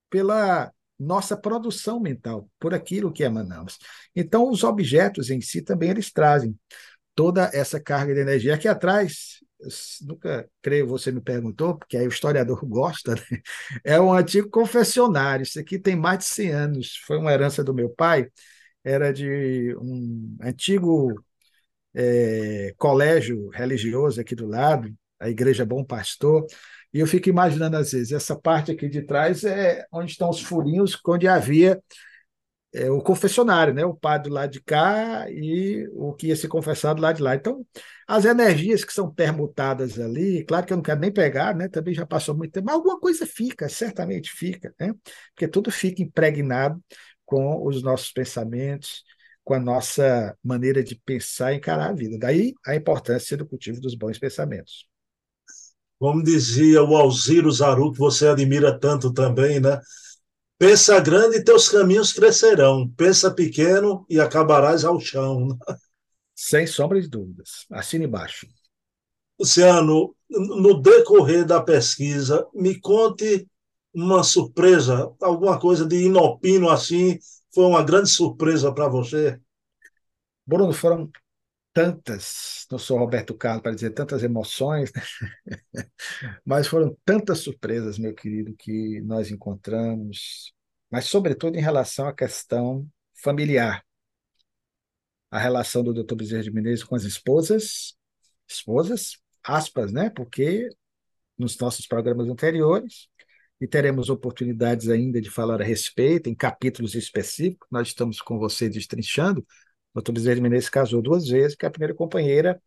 [0.10, 3.78] pela nossa produção mental, por aquilo que emanamos.
[4.15, 6.58] Então, os objetos em si também eles trazem
[7.13, 8.56] toda essa carga de energia.
[8.56, 9.43] Aqui atrás,
[10.02, 13.41] nunca creio você me perguntou, porque aí o historiador gosta, né?
[13.84, 15.43] é um antigo confessionário.
[15.43, 18.30] Isso aqui tem mais de 100 anos, foi uma herança do meu pai,
[18.82, 21.21] era de um antigo
[21.96, 26.46] é, colégio religioso aqui do lado, a Igreja Bom Pastor,
[26.94, 30.42] e eu fico imaginando às vezes, essa parte aqui de trás é onde estão os
[30.42, 31.82] furinhos, onde havia
[32.74, 33.86] é, o confessionário, né?
[33.86, 37.36] o padre lado de cá e o que ia ser confessado lá de lá.
[37.36, 37.66] Então,
[38.08, 41.70] as energias que são permutadas ali, claro que eu não quero nem pegar, né?
[41.70, 44.94] também já passou muito tempo, mas alguma coisa fica, certamente fica, né?
[45.34, 46.84] porque tudo fica impregnado
[47.26, 49.04] com os nossos pensamentos,
[49.46, 52.18] com a nossa maneira de pensar e encarar a vida.
[52.18, 54.88] Daí a importância do cultivo dos bons pensamentos.
[56.00, 59.80] Como dizia o Alziro Zaru, que você admira tanto também, né?
[60.58, 62.90] Pensa grande e teus caminhos crescerão.
[62.98, 65.58] Pensa pequeno e acabarás ao chão.
[66.34, 67.66] Sem sombra de dúvidas.
[67.72, 68.48] Assine embaixo.
[69.40, 73.48] Luciano, no decorrer da pesquisa, me conte
[73.94, 77.20] uma surpresa, alguma coisa de inopino assim,
[77.56, 79.39] foi uma grande surpresa para você?
[80.46, 81.10] Bruno, foram
[81.74, 85.02] tantas, não sou Roberto Carlos para dizer tantas emoções, né?
[86.46, 90.54] mas foram tantas surpresas, meu querido, que nós encontramos,
[90.91, 92.88] mas sobretudo em relação à questão
[93.24, 93.84] familiar.
[95.32, 96.15] A relação do Dr.
[96.15, 97.98] Bezerra de Menezes com as esposas,
[98.48, 100.10] esposas, aspas, né?
[100.10, 100.70] Porque
[101.38, 103.10] nos nossos programas anteriores,
[103.60, 108.70] e teremos oportunidades ainda de falar a respeito, em capítulos específicos, nós estamos com você
[108.70, 109.46] destrinchando, o
[109.96, 112.62] doutor Bezerra de Menezes casou duas vezes, porque a primeira companheira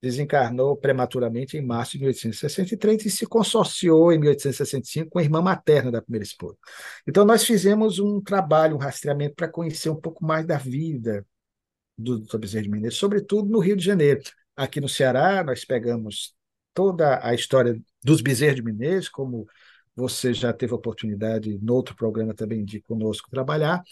[0.00, 5.90] desencarnou prematuramente em março de 1863 e se consorciou em 1865 com a irmã materna
[5.90, 6.56] da primeira esposa.
[7.06, 11.26] Então, nós fizemos um trabalho, um rastreamento para conhecer um pouco mais da vida
[11.98, 12.38] do Dr.
[12.38, 14.20] Bezerra de Menezes, sobretudo no Rio de Janeiro.
[14.54, 16.34] Aqui no Ceará, nós pegamos
[16.72, 19.46] toda a história dos Bezerra de Menezes, como
[19.96, 23.82] você já teve a oportunidade, no outro programa também, de conosco trabalhar,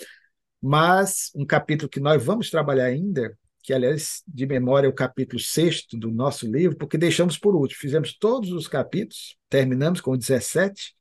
[0.60, 5.40] mas um capítulo que nós vamos trabalhar ainda, que, aliás, de memória é o capítulo
[5.40, 7.80] sexto do nosso livro, porque deixamos por último.
[7.80, 10.94] Fizemos todos os capítulos, terminamos com o 17,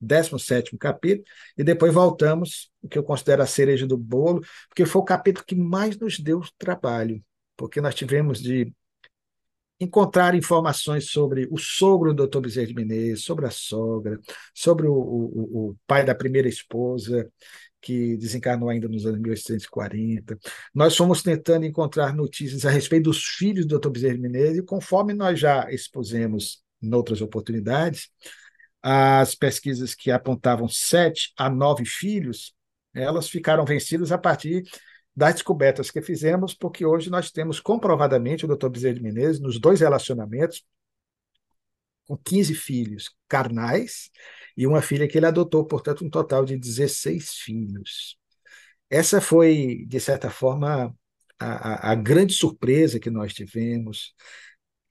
[0.00, 1.24] 17 capítulo,
[1.56, 5.44] e depois voltamos, o que eu considero a cereja do bolo, porque foi o capítulo
[5.46, 7.22] que mais nos deu trabalho,
[7.56, 8.72] porque nós tivemos de
[9.78, 12.40] encontrar informações sobre o sogro do Dr.
[12.40, 14.18] Bezerra de Menezes, sobre a sogra,
[14.54, 17.30] sobre o, o, o pai da primeira esposa,
[17.80, 20.38] que desencarnou ainda nos anos 1840.
[20.74, 23.90] Nós fomos tentando encontrar notícias a respeito dos filhos do Dr.
[23.90, 28.08] Bezerra de Menezes, e conforme nós já expusemos em outras oportunidades,
[28.82, 32.54] as pesquisas que apontavam sete a nove filhos,
[32.94, 34.64] elas ficaram vencidas a partir
[35.16, 38.68] das descobertas que fizemos, porque hoje nós temos comprovadamente o Dr.
[38.68, 40.62] Bezerra de Menezes, nos dois relacionamentos,
[42.06, 44.10] com 15 filhos carnais
[44.56, 48.18] e uma filha que ele adotou, portanto, um total de 16 filhos.
[48.90, 50.94] Essa foi, de certa forma,
[51.38, 54.14] a, a, a grande surpresa que nós tivemos,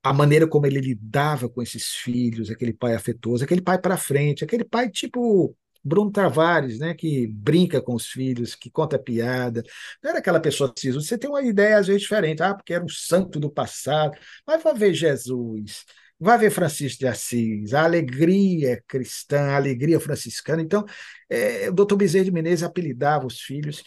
[0.04, 4.44] a maneira como ele lidava com esses filhos, aquele pai afetuoso, aquele pai para frente,
[4.44, 9.64] aquele pai tipo Bruno Tavares, né, que brinca com os filhos, que conta piada.
[10.04, 12.84] Não era aquela pessoa assim, você tem uma ideia às vezes diferente, ah, porque era
[12.84, 14.18] um santo do passado,
[14.48, 15.86] mas vai ver Jesus,
[16.20, 20.62] vai ver Francisco de Assis, a alegria cristã, a alegria franciscana.
[20.64, 20.84] Então,
[21.30, 23.84] é, o doutor Bezerra de Menezes apelidava os filhos,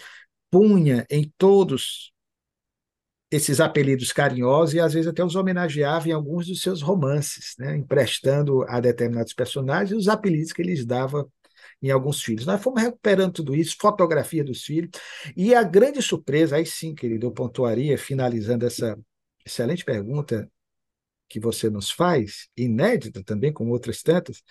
[0.51, 2.13] punha em todos
[3.31, 7.77] esses apelidos carinhosos e às vezes até os homenageava em alguns dos seus romances, né,
[7.77, 11.29] emprestando a determinados personagens os apelidos que eles dava
[11.83, 12.47] em alguns filhos.
[12.47, 14.91] Nós fomos recuperando tudo isso, fotografia dos filhos,
[15.37, 18.99] e a grande surpresa, aí sim, querido, eu pontuaria, finalizando essa
[19.45, 20.51] excelente pergunta,
[21.29, 24.43] que você nos faz, inédita também, como outras tantas,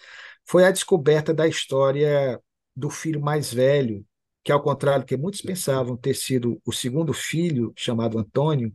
[0.46, 2.40] foi a descoberta da história
[2.76, 4.06] do filho mais velho,
[4.44, 8.72] que, ao contrário do que muitos pensavam ter sido o segundo filho, chamado Antônio,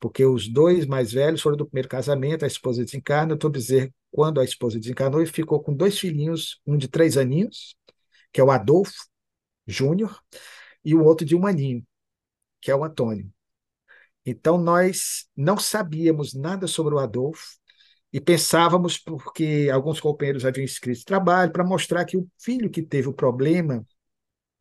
[0.00, 3.92] porque os dois mais velhos foram do primeiro casamento, a esposa desencarna, eu estou dizer
[4.10, 7.76] quando a esposa desencarnou, ele ficou com dois filhinhos, um de três aninhos,
[8.32, 9.06] que é o Adolfo
[9.66, 10.20] Júnior,
[10.84, 11.86] e o outro de um aninho,
[12.60, 13.32] que é o Antônio.
[14.24, 17.58] Então, nós não sabíamos nada sobre o Adolfo
[18.12, 23.08] e pensávamos, porque alguns companheiros haviam escrito trabalho, para mostrar que o filho que teve
[23.08, 23.84] o problema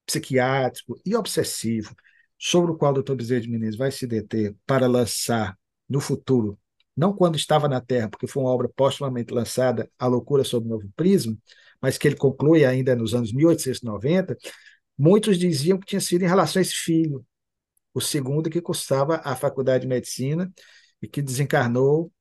[0.05, 1.95] psiquiátrico e obsessivo,
[2.37, 3.13] sobre o qual o Dr.
[3.13, 5.55] Bezerra de Menezes vai se deter para lançar
[5.87, 6.57] no futuro,
[6.97, 10.69] não quando estava na Terra, porque foi uma obra postumamente lançada, A Loucura sob o
[10.69, 11.37] Novo Prisma,
[11.81, 14.37] mas que ele conclui ainda nos anos 1890,
[14.97, 17.25] muitos diziam que tinha sido em relação a esse filho,
[17.93, 20.51] o segundo que cursava a Faculdade de Medicina
[21.01, 22.11] e que desencarnou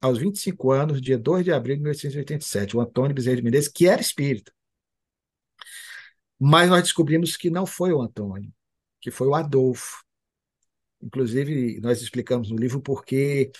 [0.00, 3.86] aos 25 anos, dia 2 de abril de 1887, o Antônio Bezerra de Menezes, que
[3.86, 4.52] era espírita.
[6.38, 8.52] Mas nós descobrimos que não foi o Antônio,
[9.00, 10.04] que foi o Adolfo.
[11.02, 13.50] Inclusive, nós explicamos no livro por que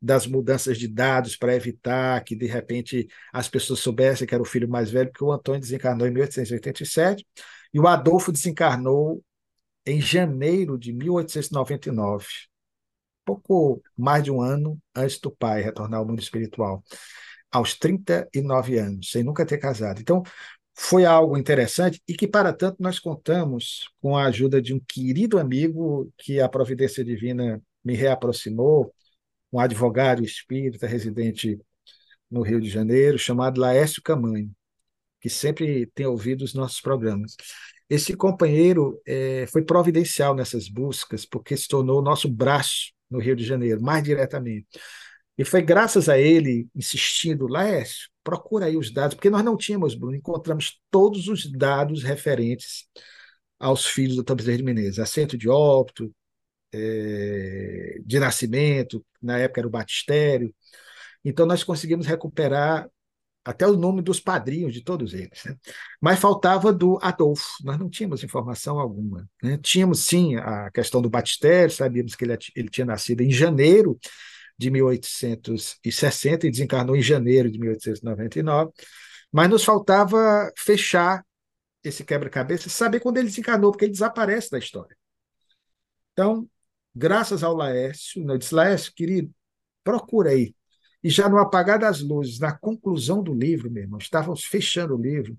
[0.00, 4.46] das mudanças de dados para evitar que, de repente, as pessoas soubessem que era o
[4.46, 7.26] filho mais velho, porque o Antônio desencarnou em 1887
[7.74, 9.22] e o Adolfo desencarnou
[9.84, 12.26] em janeiro de 1899,
[13.24, 16.82] pouco mais de um ano antes do pai retornar ao mundo espiritual,
[17.50, 20.00] aos 39 anos, sem nunca ter casado.
[20.00, 20.22] Então,
[20.80, 25.38] foi algo interessante e que, para tanto, nós contamos com a ajuda de um querido
[25.38, 28.94] amigo que a providência divina me reaproximou,
[29.52, 31.58] um advogado espírita residente
[32.30, 34.50] no Rio de Janeiro, chamado Laércio Camanho,
[35.20, 37.36] que sempre tem ouvido os nossos programas.
[37.88, 43.34] Esse companheiro é, foi providencial nessas buscas, porque se tornou o nosso braço no Rio
[43.34, 44.66] de Janeiro, mais diretamente.
[45.38, 49.94] E foi graças a ele insistindo, Laércio, procura aí os dados, porque nós não tínhamos,
[49.94, 52.86] Bruno, encontramos todos os dados referentes
[53.58, 56.12] aos filhos do Tom de Menezes, assento de óbito,
[56.72, 60.54] é, de nascimento, na época era o batistério.
[61.24, 62.88] Então, nós conseguimos recuperar
[63.44, 65.42] até o nome dos padrinhos de todos eles.
[65.44, 65.56] Né?
[66.00, 69.26] Mas faltava do Adolfo, nós não tínhamos informação alguma.
[69.42, 69.58] Né?
[69.62, 73.98] Tínhamos, sim, a questão do batistério, sabíamos que ele, ele tinha nascido em janeiro
[74.58, 78.72] de 1860 e desencarnou em janeiro de 1899,
[79.32, 81.24] mas nos faltava fechar
[81.82, 84.96] esse quebra-cabeça saber quando ele desencarnou, porque ele desaparece da história.
[86.12, 86.48] Então,
[86.94, 89.30] graças ao Laércio, eu disse, Laércio, querido,
[89.82, 90.54] procura aí
[91.02, 95.00] e já no apagar das luzes, na conclusão do livro, meu irmão, estávamos fechando o
[95.00, 95.36] livro.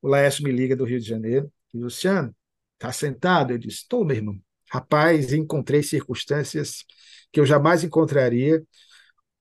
[0.00, 1.52] O Laércio me liga do Rio de Janeiro.
[1.72, 2.34] E, Luciano,
[2.74, 3.52] está sentado?
[3.52, 4.40] Eu disse: estou, meu irmão.
[4.70, 6.84] Rapaz, encontrei circunstâncias
[7.32, 8.62] que eu jamais encontraria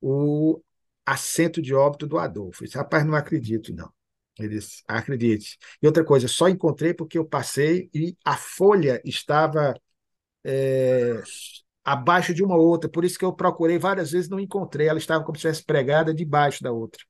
[0.02, 0.62] o
[1.06, 2.66] assento de óbito do Adolfo.
[2.74, 3.92] Rapaz, não acredito, não.
[4.40, 5.58] Ele disse, acredite.
[5.82, 9.76] E outra coisa, só encontrei porque eu passei e a folha estava
[10.44, 11.22] é,
[11.84, 15.24] abaixo de uma outra, por isso que eu procurei várias vezes não encontrei, ela estava
[15.24, 17.02] como se estivesse pregada debaixo da outra,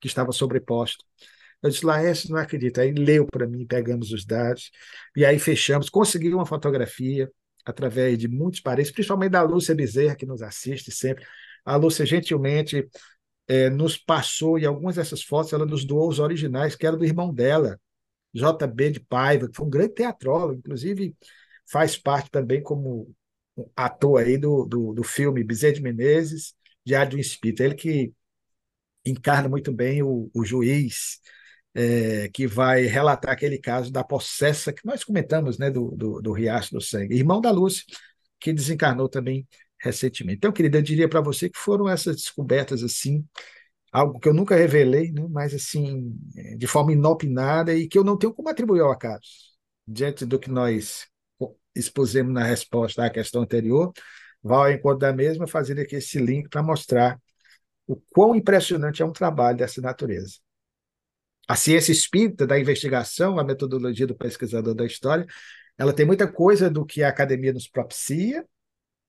[0.00, 1.04] que estava sobreposta.
[1.62, 2.80] Eu disse, Laércio, não acredito.
[2.80, 4.70] Aí leu para mim, pegamos os dados,
[5.16, 7.30] e aí fechamos, consegui uma fotografia
[7.64, 11.24] através de muitos parentes, principalmente da Lúcia Bezerra, que nos assiste sempre.
[11.64, 12.88] A Lúcia gentilmente
[13.48, 17.04] é, nos passou, e algumas dessas fotos ela nos doou os originais, que era do
[17.04, 17.80] irmão dela,
[18.32, 21.16] JB de Paiva, que foi um grande teatrólogo, inclusive
[21.70, 23.14] faz parte também como
[23.74, 27.62] ator aí do, do, do filme Bezerra de Menezes, Diário de um Espírito.
[27.62, 28.12] Ele que
[29.04, 31.20] encarna muito bem o, o juiz
[31.74, 36.32] é, que vai relatar aquele caso da possessa que nós comentamos, né, do, do, do
[36.32, 37.14] Riacho do Sangue.
[37.14, 37.84] Irmão da Lúcia,
[38.40, 39.46] que desencarnou também
[39.78, 40.38] recentemente.
[40.38, 43.24] Então, querida, eu diria para você que foram essas descobertas assim,
[43.92, 46.16] algo que eu nunca revelei, né, mas assim,
[46.56, 49.22] de forma inopinada e que eu não tenho como atribuir ao acaso,
[49.86, 51.06] diante do que nós
[51.78, 53.92] expusemos na resposta à questão anterior,
[54.42, 57.20] vai ao encontro da mesma, fazendo aqui esse link para mostrar
[57.86, 60.34] o quão impressionante é um trabalho dessa natureza.
[61.48, 65.26] A ciência espírita da investigação, a metodologia do pesquisador da história,
[65.78, 68.44] ela tem muita coisa do que a academia nos propicia,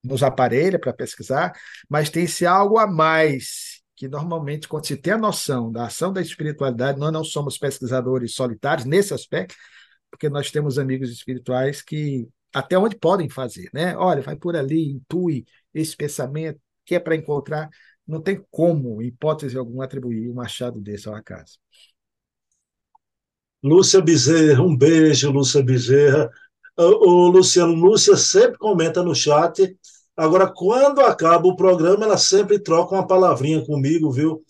[0.03, 1.53] nos aparelha para pesquisar,
[1.89, 6.13] mas tem esse algo a mais que normalmente, quando se tem a noção da ação
[6.13, 9.55] da espiritualidade, nós não somos pesquisadores solitários nesse aspecto,
[10.11, 13.95] porque nós temos amigos espirituais que até onde podem fazer, né?
[13.97, 17.69] Olha, vai por ali, intui esse pensamento que é para encontrar,
[18.07, 21.59] não tem como, em hipótese alguma, atribuir um achado desse ao acaso.
[23.61, 26.29] Lúcia Bezerra, um beijo, Lúcia Bezerra.
[26.77, 29.75] O, Luciano, Lúcia sempre comenta no chat.
[30.15, 34.43] Agora, quando acaba o programa, ela sempre troca uma palavrinha comigo, viu?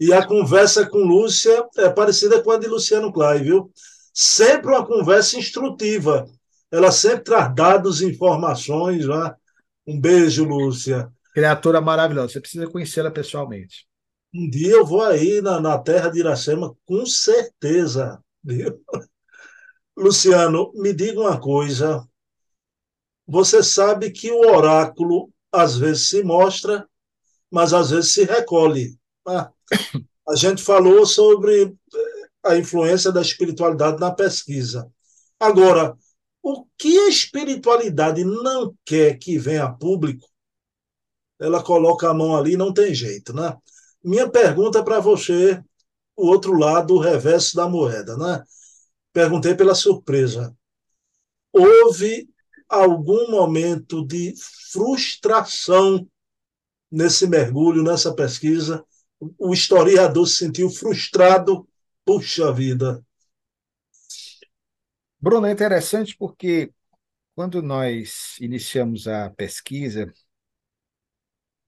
[0.00, 3.70] E a conversa com Lúcia é parecida com a de Luciano Clay, viu?
[4.14, 6.26] Sempre uma conversa instrutiva
[6.72, 9.06] ela sempre traz dados e informações.
[9.06, 9.34] Né?
[9.86, 11.12] Um beijo, Lúcia.
[11.34, 12.32] Criatura maravilhosa.
[12.32, 13.86] Você precisa conhecê-la pessoalmente.
[14.34, 18.18] Um dia eu vou aí na, na terra de Iracema, com certeza.
[18.42, 18.82] Viu?
[19.94, 22.02] Luciano, me diga uma coisa.
[23.26, 26.88] Você sabe que o oráculo às vezes se mostra,
[27.50, 28.96] mas às vezes se recolhe.
[29.28, 29.50] Ah,
[30.28, 31.74] a gente falou sobre
[32.42, 34.90] a influência da espiritualidade na pesquisa.
[35.38, 35.96] Agora,
[36.42, 40.26] O que a espiritualidade não quer que venha a público,
[41.38, 43.56] ela coloca a mão ali, não tem jeito, né?
[44.04, 45.62] Minha pergunta para você,
[46.16, 48.42] o outro lado, o reverso da moeda, né?
[49.12, 50.56] Perguntei pela surpresa.
[51.52, 52.28] Houve
[52.68, 54.34] algum momento de
[54.72, 56.08] frustração
[56.90, 58.84] nesse mergulho, nessa pesquisa?
[59.38, 61.68] O historiador se sentiu frustrado?
[62.04, 63.04] Puxa vida,
[65.22, 66.72] Bruno, é interessante porque
[67.32, 70.12] quando nós iniciamos a pesquisa,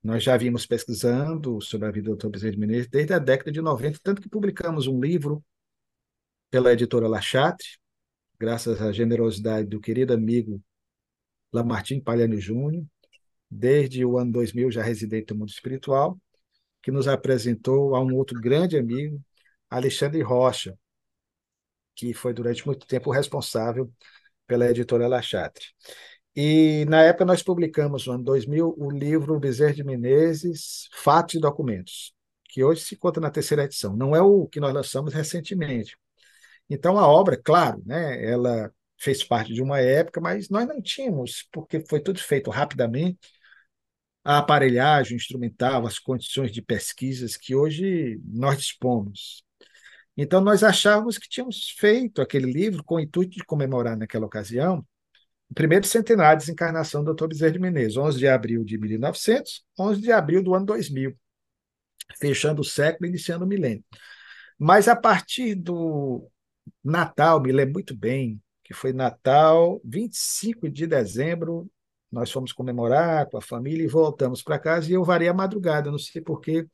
[0.03, 2.31] nós já vimos pesquisando sobre a vida do Dr.
[2.31, 5.43] Bezerra de Menezes desde a década de 90, tanto que publicamos um livro
[6.51, 7.79] pela editora Lachatre,
[8.41, 10.61] graças à generosidade do querido amigo
[11.53, 12.85] Lamartine Palhano Júnior,
[13.49, 16.21] desde o ano 2000 já residente no mundo espiritual,
[16.83, 19.23] que nos apresentou a um outro grande amigo,
[19.71, 20.77] Alexandre Rocha,
[21.95, 23.91] que foi durante muito tempo responsável
[24.47, 25.65] pela editora La Chatre.
[26.37, 31.41] E na época nós publicamos, no ano 2000, o livro Bezerra de Menezes, Fatos e
[31.41, 32.13] Documentos,
[32.49, 33.97] que hoje se conta na terceira edição.
[33.97, 35.97] Não é o que nós lançamos recentemente.
[36.69, 41.47] Então a obra, claro, né, ela fez parte de uma época, mas nós não tínhamos,
[41.53, 43.19] porque foi tudo feito rapidamente,
[44.25, 49.45] a aparelhagem instrumental, as condições de pesquisas que hoje nós dispomos.
[50.17, 54.87] Então, nós achávamos que tínhamos feito aquele livro com o intuito de comemorar, naquela ocasião,
[55.51, 57.29] o primeiro centenário de desencarnação do Dr.
[57.29, 61.17] Bezerra de Menezes, 11 de abril de 1900, 11 de abril do ano 2000,
[62.19, 63.85] fechando o século, iniciando o milênio.
[64.59, 66.29] Mas a partir do
[66.83, 71.71] Natal, me lembro muito bem, que foi Natal, 25 de dezembro,
[72.11, 75.91] nós fomos comemorar com a família e voltamos para casa e eu varei a madrugada,
[75.91, 76.67] não sei porquê,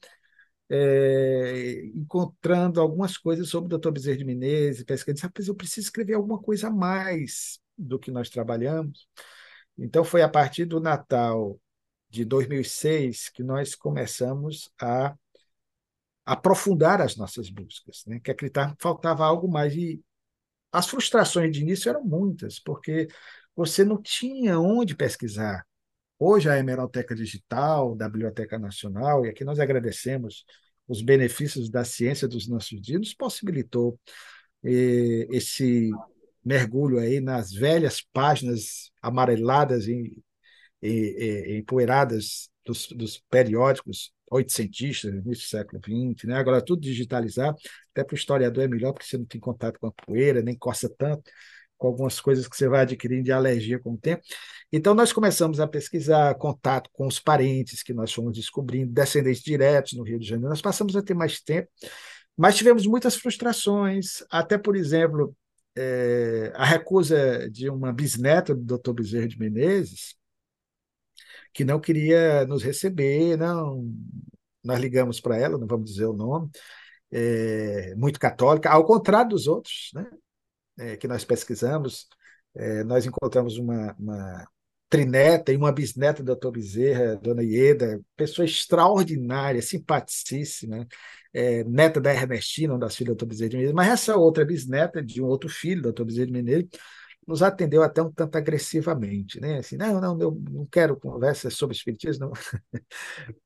[0.71, 3.91] é, encontrando algumas coisas sobre o Dr.
[3.91, 8.31] Bezerra de Menezes, pesquisando, rapaz, eu preciso escrever alguma coisa a mais do que nós
[8.31, 9.09] trabalhamos.
[9.77, 11.59] Então, foi a partir do Natal
[12.09, 15.15] de 2006 que nós começamos a
[16.25, 18.21] aprofundar as nossas buscas, né?
[18.21, 19.75] que acreditar faltava algo mais.
[19.75, 20.01] E
[20.71, 23.09] as frustrações de início eram muitas, porque
[23.57, 25.67] você não tinha onde pesquisar.
[26.23, 30.45] Hoje a Hemeroteca Digital, da Biblioteca Nacional, e aqui nós agradecemos
[30.87, 33.99] os benefícios da ciência dos nossos dias, nos possibilitou
[34.63, 35.91] eh, esse
[36.45, 40.15] mergulho aí nas velhas páginas amareladas e,
[40.83, 46.35] e, empoeiradas dos, dos periódicos oitocentistas, início do século XX, né?
[46.37, 47.57] agora tudo digitalizado,
[47.93, 50.55] até para o historiador é melhor, porque você não tem contato com a poeira, nem
[50.55, 51.31] coça tanto,
[51.81, 54.23] com algumas coisas que você vai adquirindo de alergia com o tempo.
[54.71, 59.95] Então, nós começamos a pesquisar contato com os parentes que nós fomos descobrindo, descendentes diretos
[59.95, 60.51] no Rio de Janeiro.
[60.51, 61.71] Nós passamos a ter mais tempo,
[62.37, 65.35] mas tivemos muitas frustrações, até, por exemplo,
[65.75, 68.93] é, a recusa de uma bisneta do Dr.
[68.93, 70.15] Bezerra de Menezes,
[71.55, 73.91] que não queria nos receber, não.
[74.63, 76.51] Nós ligamos para ela, não vamos dizer o nome,
[77.11, 80.07] é, muito católica, ao contrário dos outros, né?
[80.81, 82.09] É, que nós pesquisamos,
[82.55, 84.49] é, nós encontramos uma, uma,
[84.91, 90.87] trineta e uma bisneta da doutor Bezerra, dona Ieda, pessoa extraordinária, simpaticíssima,
[91.33, 94.45] é, neta da Ernestina, uma das filhas do doutor Bezerra de Menezes, mas essa outra
[94.45, 96.69] bisneta de um outro filho do doutor Bezerra de Menezes,
[97.31, 99.59] nos atendeu até um tanto agressivamente, né?
[99.59, 102.33] Assim, não, não, eu não quero conversa sobre espiritismo.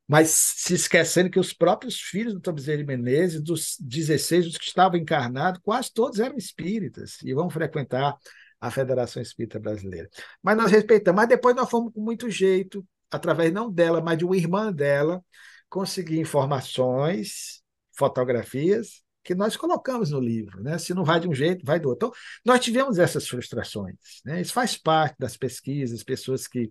[0.08, 4.64] Mas se esquecendo que os próprios filhos do Bezerra de Menezes, dos 16 dos que
[4.64, 8.16] estavam encarnados, quase todos eram espíritas e vão frequentar
[8.58, 10.08] a Federação Espírita Brasileira.
[10.42, 11.20] Mas nós respeitamos.
[11.20, 15.22] Mas depois nós fomos com muito jeito, através não dela, mas de uma irmã dela,
[15.68, 17.62] conseguir informações,
[17.92, 20.62] fotografias que nós colocamos no livro.
[20.62, 20.78] Né?
[20.78, 22.08] Se não vai de um jeito, vai do outro.
[22.08, 23.96] Então, nós tivemos essas frustrações.
[24.24, 24.40] Né?
[24.40, 26.70] Isso faz parte das pesquisas, pessoas que,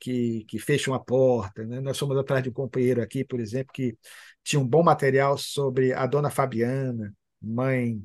[0.00, 1.64] que, que fecham a porta.
[1.64, 1.80] Né?
[1.80, 3.96] Nós fomos atrás de um companheiro aqui, por exemplo, que
[4.42, 8.02] tinha um bom material sobre a dona Fabiana, mãe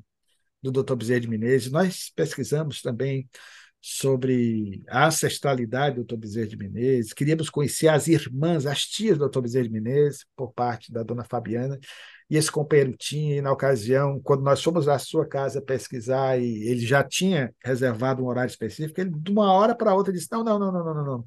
[0.62, 0.96] do Dr.
[0.96, 1.72] Bezerra de Menezes.
[1.72, 3.30] Nós pesquisamos também
[3.80, 6.18] sobre a ancestralidade do Dr.
[6.18, 9.42] Bezerra de Menezes, queríamos conhecer as irmãs, as tias do Dr.
[9.42, 11.80] Bezerra de Menezes, por parte da dona Fabiana,
[12.30, 16.68] e esse companheiro tinha, e na ocasião, quando nós fomos à sua casa pesquisar, e
[16.68, 20.44] ele já tinha reservado um horário específico, ele, de uma hora para outra, disse: não,
[20.44, 21.26] não, não, não, não, não.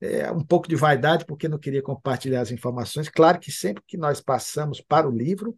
[0.00, 3.08] É um pouco de vaidade, porque não queria compartilhar as informações.
[3.08, 5.56] Claro que sempre que nós passamos para o livro,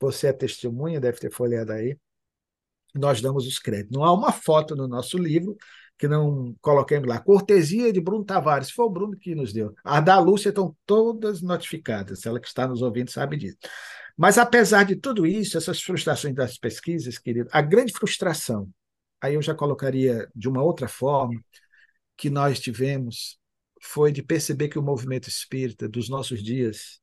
[0.00, 1.96] você é testemunha, deve ter folheado aí,
[2.94, 3.96] nós damos os créditos.
[3.96, 5.56] Não há uma foto no nosso livro
[5.98, 7.20] que não coloquemos lá.
[7.20, 9.74] Cortesia de Bruno Tavares, foi o Bruno que nos deu.
[9.84, 13.58] As da Lúcia estão todas notificadas, ela que está nos ouvindo sabe disso.
[14.20, 18.70] Mas, apesar de tudo isso, essas frustrações das pesquisas, querido, a grande frustração
[19.20, 21.40] aí eu já colocaria de uma outra forma,
[22.16, 23.38] que nós tivemos
[23.82, 27.00] foi de perceber que o movimento espírita dos nossos dias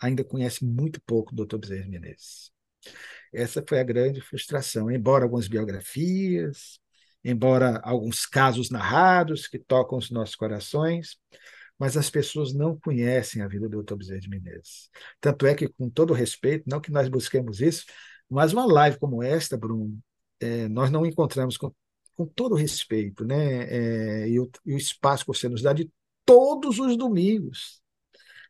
[0.00, 1.58] ainda conhece muito pouco o Dr.
[1.58, 2.50] Bezerra Menezes.
[3.32, 6.80] Essa foi a grande frustração, embora algumas biografias,
[7.22, 11.16] embora alguns casos narrados que tocam os nossos corações,
[11.78, 13.96] mas as pessoas não conhecem a vida do Dr.
[13.96, 14.90] Bezerra de Menezes.
[15.20, 17.84] Tanto é que, com todo respeito, não que nós busquemos isso,
[18.28, 19.98] mas uma live como esta, Bruno,
[20.40, 21.72] é, nós não encontramos com,
[22.16, 23.64] com todo respeito, né?
[24.24, 25.90] É, e, o, e o espaço que você nos dá de
[26.24, 27.80] todos os domingos.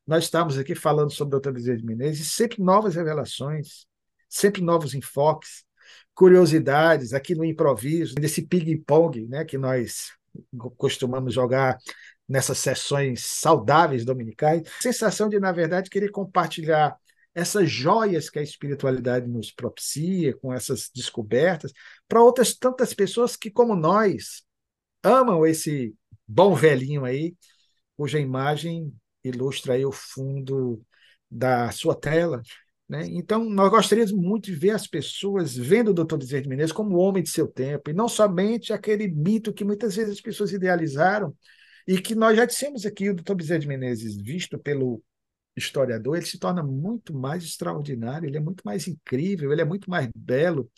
[0.06, 1.50] Nós estamos aqui falando sobre o Dr.
[1.50, 3.86] Bezerra de Menezes, sempre novas revelações,
[4.28, 5.64] sempre novos enfoques,
[6.14, 10.12] curiosidades aqui no improviso, desse ping-pong né, que nós
[10.76, 11.76] costumamos jogar
[12.28, 14.62] nessas sessões saudáveis dominicais.
[14.80, 16.96] Sensação de, na verdade, querer compartilhar
[17.34, 21.72] essas joias que a espiritualidade nos propicia, com essas descobertas,
[22.08, 24.42] para outras tantas pessoas que, como nós,
[25.02, 25.94] amam esse
[26.26, 27.36] bom velhinho aí,
[27.96, 30.82] cuja imagem ilustra aí o fundo
[31.30, 32.40] da sua tela.
[32.88, 33.06] Né?
[33.08, 36.16] Então, nós gostaríamos muito de ver as pessoas vendo o Dr.
[36.16, 39.96] Bezerra de Menezes como homem de seu tempo, e não somente aquele mito que muitas
[39.96, 41.36] vezes as pessoas idealizaram,
[41.87, 43.34] e que nós já dissemos aqui, o Dr.
[43.34, 45.03] Bezerra de Menezes, visto pelo
[45.57, 49.89] historiador, ele se torna muito mais extraordinário, ele é muito mais incrível, ele é muito
[49.89, 50.70] mais belo,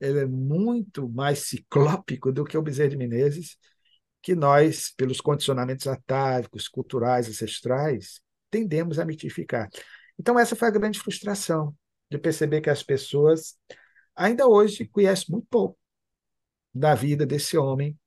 [0.00, 3.56] ele é muito mais ciclópico do que o Bezerra de Menezes,
[4.22, 9.68] que nós, pelos condicionamentos atávicos, culturais, ancestrais, tendemos a mitificar.
[10.18, 11.74] Então, essa foi a grande frustração
[12.10, 13.56] de perceber que as pessoas
[14.14, 15.78] ainda hoje conhecem muito pouco
[16.72, 17.98] da vida desse homem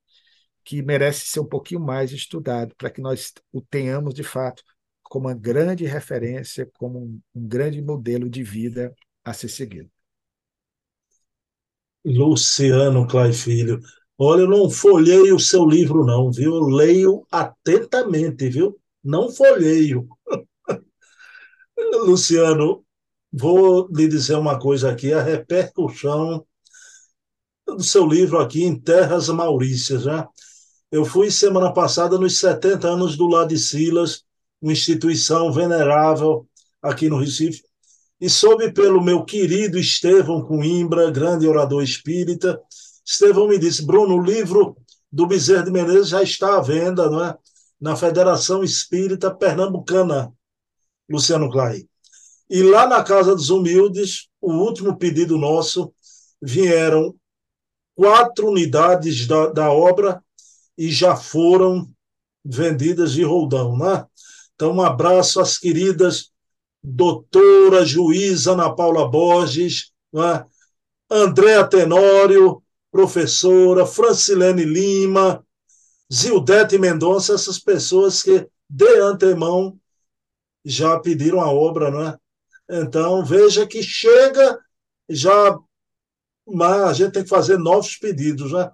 [0.66, 4.63] que merece ser um pouquinho mais estudado para que nós o tenhamos de fato
[5.03, 8.93] como uma grande referência, como um, um grande modelo de vida
[9.24, 9.89] a ser seguido.
[12.03, 13.80] Luciano Clay Filho,
[14.18, 16.55] olha, eu não folhei o seu livro não, viu?
[16.55, 18.80] Eu leio atentamente, viu?
[19.03, 20.07] Não folheio.
[22.05, 22.84] Luciano,
[23.32, 26.45] vou lhe dizer uma coisa aqui, a repercussão
[27.68, 30.28] do seu livro aqui em Terras Maurícias, né?
[30.95, 34.23] Eu fui semana passada nos 70 anos do Lado de Silas,
[34.61, 36.47] uma instituição venerável
[36.81, 37.63] aqui no Recife,
[38.21, 42.61] e soube pelo meu querido Estevão Coimbra, grande orador espírita.
[43.05, 44.77] Estevão me disse: Bruno, o livro
[45.11, 47.37] do Bezerra de Menezes já está à venda não é?
[47.77, 50.31] na Federação Espírita Pernambucana,
[51.09, 51.89] Luciano Clay.
[52.49, 55.93] E lá na Casa dos Humildes, o último pedido nosso,
[56.41, 57.13] vieram
[57.93, 60.23] quatro unidades da, da obra
[60.78, 61.89] e já foram
[62.43, 64.05] vendidas de roldão, né?
[64.53, 66.32] Então, um abraço às queridas
[66.86, 70.45] doutora juíza Ana Paula Borges, né?
[71.09, 72.61] Andréa Tenório,
[72.91, 75.45] professora, Francilene Lima,
[76.11, 79.80] Zildete Mendonça, essas pessoas que, de antemão,
[80.63, 82.17] já pediram a obra, não é?
[82.69, 84.59] Então, veja que chega
[85.09, 85.57] já,
[86.47, 88.71] mas a gente tem que fazer novos pedidos, né?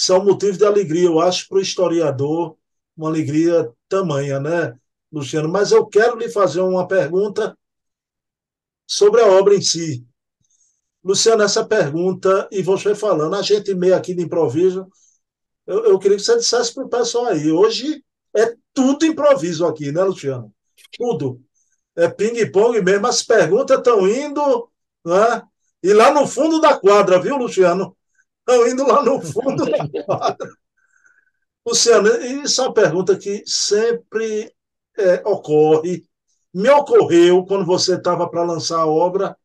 [0.00, 2.56] São motivos de alegria, eu acho, para o historiador,
[2.96, 4.74] uma alegria tamanha, né,
[5.12, 5.46] Luciano?
[5.46, 7.54] Mas eu quero lhe fazer uma pergunta
[8.86, 10.02] sobre a obra em si.
[11.04, 14.88] Luciano, essa pergunta, e você falando, a gente meio aqui de improviso,
[15.66, 18.02] eu, eu queria que você dissesse para o pessoal aí, hoje
[18.34, 20.50] é tudo improviso aqui, né, Luciano?
[20.96, 21.42] Tudo.
[21.94, 24.70] É ping-pong mesmo, as perguntas estão indo,
[25.04, 25.42] né?
[25.82, 27.94] E lá no fundo da quadra, viu, Luciano?
[28.50, 30.50] Estão indo lá no fundo da quadra.
[31.64, 32.08] Luciano,
[32.42, 34.52] isso é uma pergunta que sempre
[34.98, 36.04] é, ocorre.
[36.52, 39.38] Me ocorreu quando você estava para lançar a obra.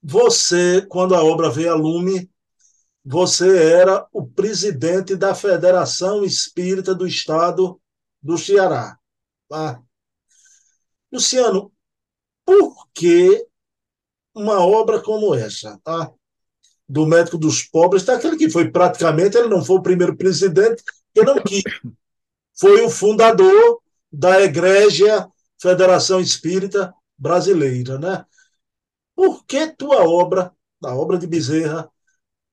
[0.00, 2.30] Você, quando a obra veio a lume,
[3.04, 7.80] você era o presidente da Federação Espírita do Estado
[8.22, 8.96] do Ceará.
[9.48, 9.82] Tá?
[11.10, 11.72] Luciano,
[12.44, 13.44] por que
[14.32, 16.12] uma obra como essa, tá?
[16.88, 20.82] Do médico dos pobres, daquele que foi praticamente, ele não foi o primeiro presidente,
[21.14, 21.62] que não quis.
[22.58, 23.80] Foi o fundador
[24.10, 25.28] da Egrégia
[25.60, 28.24] Federação Espírita Brasileira, né?
[29.14, 31.90] Por que tua obra, a obra de Bezerra,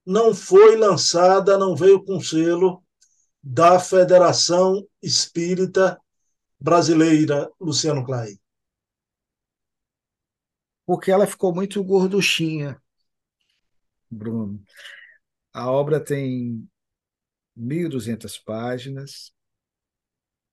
[0.05, 2.83] não foi lançada, não veio com selo
[3.41, 5.99] da Federação Espírita
[6.59, 8.39] Brasileira, Luciano Clay?
[10.85, 12.81] Porque ela ficou muito gorduchinha,
[14.09, 14.63] Bruno.
[15.53, 16.67] A obra tem
[17.55, 19.33] 1.200 páginas,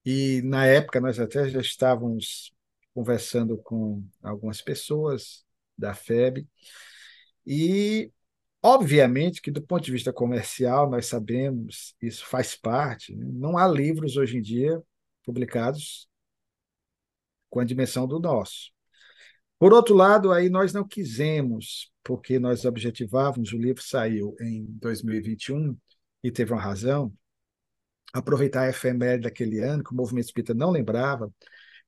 [0.05, 2.53] e na época nós até já estávamos
[2.95, 5.45] conversando com algumas pessoas
[5.77, 6.47] da FEB,
[7.47, 8.13] e
[8.65, 13.15] Obviamente que, do ponto de vista comercial, nós sabemos, isso faz parte.
[13.15, 13.27] Né?
[13.33, 14.81] Não há livros hoje em dia
[15.25, 16.09] publicados
[17.51, 18.71] com a dimensão do nosso.
[19.59, 25.77] Por outro lado, aí nós não quisemos, porque nós objetivávamos, o livro saiu em 2021
[26.23, 27.13] e teve uma razão,
[28.13, 31.33] aproveitar a efeméride daquele ano, que o movimento espírita não lembrava,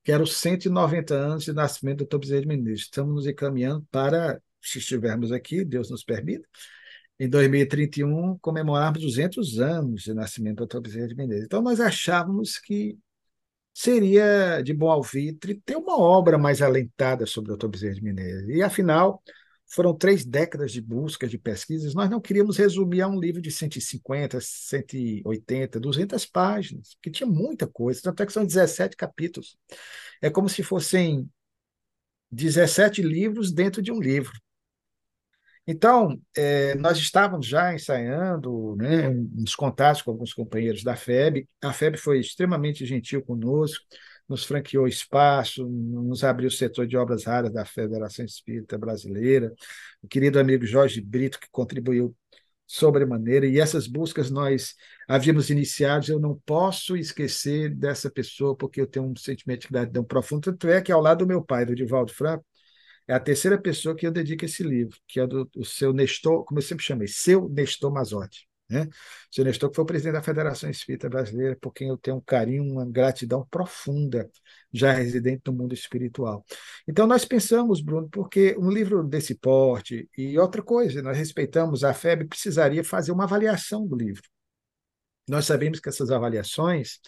[0.03, 2.19] que eram os 190 anos de nascimento do Dr.
[2.19, 2.81] Bezerra de Menezes.
[2.81, 6.47] Estamos nos encaminhando para se estivermos aqui, Deus nos permita,
[7.19, 10.81] em 2031 comemorarmos 200 anos de nascimento do Dr.
[10.81, 11.45] Bezerra de Menezes.
[11.45, 12.97] Então, nós achávamos que
[13.73, 17.67] seria de bom alvitre ter uma obra mais alentada sobre o Dr.
[17.67, 18.47] Bezerra de Menezes.
[18.49, 19.21] E, afinal,
[19.75, 21.93] foram três décadas de busca, de pesquisas.
[21.93, 27.67] Nós não queríamos resumir a um livro de 150, 180, 200 páginas, porque tinha muita
[27.67, 28.01] coisa.
[28.01, 29.57] Tanto é que são 17 capítulos.
[30.21, 31.29] É como se fossem
[32.31, 34.31] 17 livros dentro de um livro.
[35.67, 39.09] Então, é, nós estávamos já ensaiando né,
[39.57, 41.49] contatos com alguns companheiros da FEB.
[41.61, 43.83] A FEB foi extremamente gentil conosco,
[44.27, 49.53] nos franqueou espaço, nos abriu o setor de obras raras da Federação Espírita Brasileira.
[50.01, 52.15] O querido amigo Jorge Brito, que contribuiu
[52.67, 54.75] sobremaneira, e essas buscas nós
[55.07, 56.11] havíamos iniciado.
[56.11, 60.41] Eu não posso esquecer dessa pessoa, porque eu tenho um sentimento de gratidão profundo.
[60.41, 62.45] Tanto é que, ao lado do meu pai, do Divaldo Franco,
[63.07, 66.43] é a terceira pessoa que eu dedico esse livro, que é do, do seu Nestor,
[66.43, 68.44] como eu sempre chamei, seu Nestor Mazotti.
[68.67, 68.87] Né?
[69.31, 72.21] Seu Nestor, que foi o presidente da Federação Espírita Brasileira, por quem eu tenho um
[72.21, 74.29] carinho, uma gratidão profunda,
[74.73, 76.43] já residente no mundo espiritual.
[76.87, 81.93] Então, nós pensamos, Bruno, porque um livro desse porte, e outra coisa, nós respeitamos, a
[81.93, 84.23] FEB precisaria fazer uma avaliação do livro.
[85.27, 86.99] Nós sabemos que essas avaliações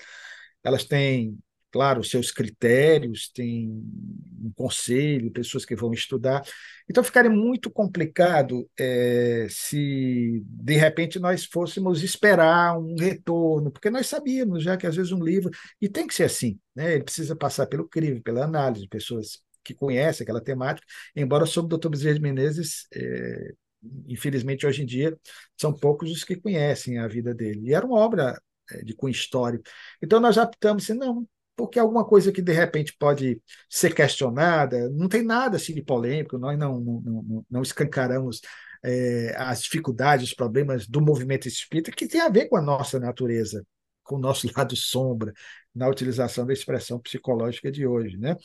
[0.64, 1.38] elas têm
[1.72, 6.42] claro, seus critérios, tem um conselho, pessoas que vão estudar.
[6.90, 14.08] Então, ficaria muito complicado é, se, de repente, nós fôssemos esperar um retorno, porque nós
[14.08, 15.52] sabíamos já que, às vezes, um livro,
[15.82, 16.94] e tem que ser assim, né?
[16.94, 21.78] ele precisa passar pelo crivo, pela análise, pessoas que conhecem aquela temática, embora sobre o
[21.78, 21.90] Dr.
[21.90, 23.52] Bezerra de Menezes, é,
[24.08, 25.18] infelizmente, hoje em dia,
[25.60, 27.70] são poucos os que conhecem a vida dele.
[27.70, 28.40] E era uma obra
[28.84, 29.64] de cunho histórico.
[30.02, 31.28] Então, nós optamos assim, não,
[31.58, 36.38] porque alguma coisa que de repente pode ser questionada, não tem nada assim de polêmico,
[36.38, 38.42] nós não, não, não, não escancaramos
[38.86, 43.00] é, as dificuldades, os problemas do movimento espírita, que tem a ver com a nossa
[43.00, 43.66] natureza,
[44.04, 45.34] com o nosso lado sombra,
[45.74, 48.18] na utilização da expressão psicológica de hoje.
[48.18, 48.36] Né?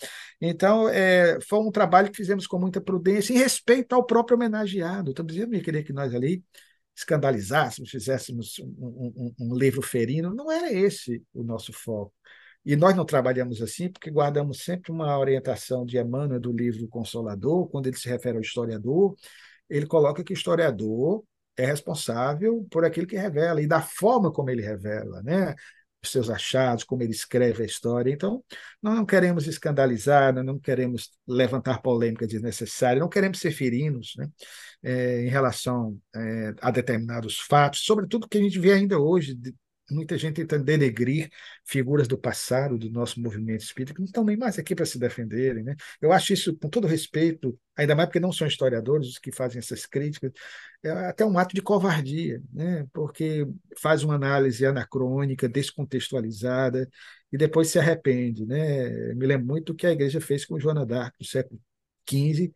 [0.41, 5.11] Então, é, foi um trabalho que fizemos com muita prudência, em respeito ao próprio homenageado.
[5.11, 6.43] Então, não queria que nós ali
[6.97, 12.13] escandalizássemos, fizéssemos um, um, um livro ferino, não era esse o nosso foco.
[12.65, 17.69] E nós não trabalhamos assim porque guardamos sempre uma orientação de Emmanuel do livro Consolador,
[17.69, 19.15] quando ele se refere ao historiador,
[19.69, 21.25] ele coloca que o historiador
[21.57, 25.55] é responsável por aquilo que revela e da forma como ele revela, né?
[26.03, 28.11] os seus achados, como ele escreve a história.
[28.11, 28.43] Então,
[28.83, 34.29] nós não queremos escandalizar, nós não queremos levantar polêmica desnecessária, não queremos ser ferinos né?
[34.83, 39.39] É, em relação é, a determinados fatos, sobretudo que a gente vê ainda hoje,
[39.93, 41.29] muita gente tentando denegrir
[41.65, 44.99] figuras do passado do nosso movimento espírita que não estão nem mais aqui para se
[44.99, 45.63] defenderem.
[45.63, 45.75] Né?
[46.01, 49.59] Eu acho isso, com todo respeito, ainda mais porque não são historiadores os que fazem
[49.59, 50.33] essas críticas,
[50.83, 52.87] é até um ato de covardia, né?
[52.93, 53.47] porque
[53.79, 56.89] faz uma análise anacrônica, descontextualizada,
[57.33, 58.45] e depois se arrepende.
[58.47, 59.15] Né?
[59.15, 61.61] Me lembro muito do que a igreja fez com Joana d'Arc, no século
[62.09, 62.53] XV,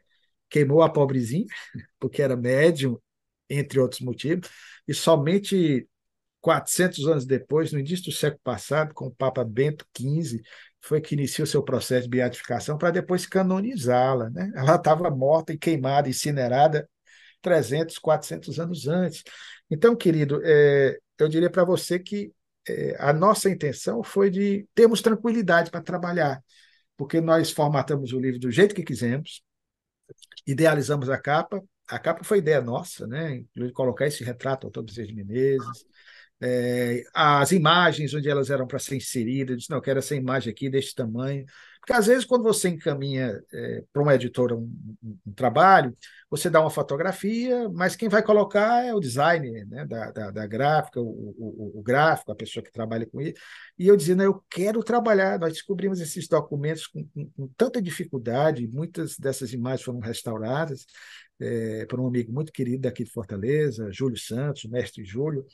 [0.48, 1.46] queimou a pobrezinha,
[1.98, 2.98] porque era médium,
[3.48, 4.48] entre outros motivos,
[4.86, 5.88] e somente
[6.46, 10.40] 400 anos depois, no início do século passado, com o Papa Bento XV,
[10.80, 14.30] foi que iniciou seu processo de beatificação para depois canonizá-la.
[14.30, 14.52] Né?
[14.54, 16.88] Ela estava morta e queimada, incinerada
[17.42, 19.24] 300, 400 anos antes.
[19.68, 22.30] Então, querido, é, eu diria para você que
[22.68, 26.40] é, a nossa intenção foi de termos tranquilidade para trabalhar,
[26.96, 29.42] porque nós formatamos o livro do jeito que quisemos,
[30.46, 33.38] idealizamos a capa, a capa foi ideia nossa, né?
[33.38, 35.84] Inclusive colocar esse retrato ao Bezerra de Menezes,
[36.40, 40.14] é, as imagens onde elas eram para ser inseridas, eu disse, não, eu quero essa
[40.14, 41.44] imagem aqui deste tamanho.
[41.80, 44.68] Porque às vezes, quando você encaminha é, para uma editora um,
[45.02, 45.96] um, um, trabalho,
[46.28, 50.46] você dá uma fotografia, mas quem vai colocar é o designer né, da, da, da
[50.48, 53.40] gráfica, o, o, o, gráfico, a pessoa que trabalha com isso.
[53.78, 55.38] E eu dizia, não, eu quero trabalhar.
[55.38, 60.86] Nós descobrimos esses documentos com, com, com tanta dificuldade, muitas dessas imagens foram restauradas
[61.40, 65.46] é, por um amigo muito querido daqui de Fortaleza, Júlio Santos, o mestre Júlio,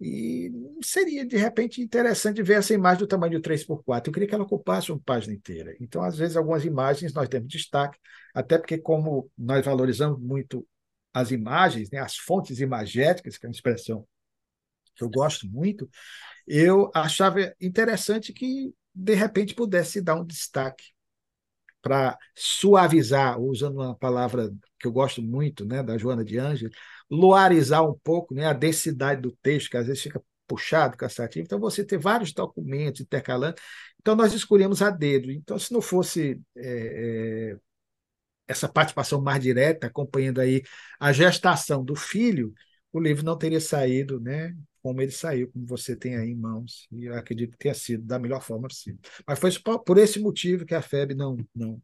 [0.00, 0.50] e
[0.82, 4.08] seria, de repente, interessante ver essa imagem do tamanho de 3x4.
[4.08, 5.74] Eu queria que ela ocupasse uma página inteira.
[5.80, 7.98] Então, às vezes, algumas imagens nós temos destaque,
[8.34, 10.66] até porque, como nós valorizamos muito
[11.12, 14.06] as imagens, né, as fontes imagéticas, que é uma expressão
[14.96, 15.88] que eu gosto muito,
[16.46, 20.84] eu achava interessante que, de repente, pudesse dar um destaque
[21.80, 24.50] para suavizar, usando uma palavra
[24.84, 26.74] que eu gosto muito, né, da Joana de Ângeles,
[27.10, 31.42] loarizar um pouco né, a densidade do texto, que às vezes fica puxado, cansativo.
[31.44, 33.56] Então, você ter vários documentos intercalando.
[33.98, 35.30] Então, nós escolhemos a dedo.
[35.30, 37.56] Então, se não fosse é, é,
[38.46, 40.62] essa participação mais direta, acompanhando aí
[41.00, 42.52] a gestação do filho,
[42.92, 44.54] o livro não teria saído, né?
[44.82, 48.04] Como ele saiu, como você tem aí em mãos, e eu acredito que tenha sido
[48.04, 49.00] da melhor forma possível.
[49.26, 49.50] Mas foi
[49.84, 51.82] por esse motivo que a FEB não, não,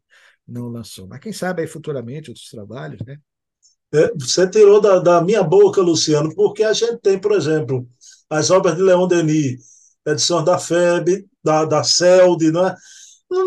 [0.51, 1.07] não lançou.
[1.07, 3.17] Mas quem sabe aí futuramente outros trabalhos, né?
[3.93, 7.87] É, você tirou da, da, minha boca, Luciano, porque a gente tem, por exemplo,
[8.29, 9.65] as obras de Leon Denis,
[10.05, 12.75] edições da FEB, da, da CELD, né?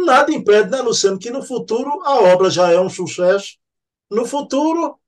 [0.05, 3.57] nada impede, né, Luciano, que no futuro a obra já é um sucesso.
[4.11, 4.99] No futuro,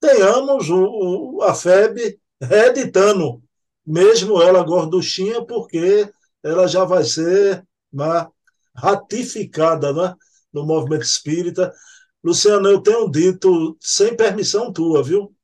[0.00, 3.42] tenhamos o, o, a FEB reeditando,
[3.86, 6.10] mesmo ela gorduchinha, porque
[6.42, 8.26] ela já vai ser né,
[8.74, 10.14] ratificada né,
[10.52, 11.72] no movimento espírita.
[12.22, 15.34] Luciano, eu tenho dito, sem permissão tua, viu?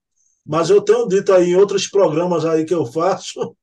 [0.47, 3.57] Mas eu tenho dito aí em outros programas aí que eu faço,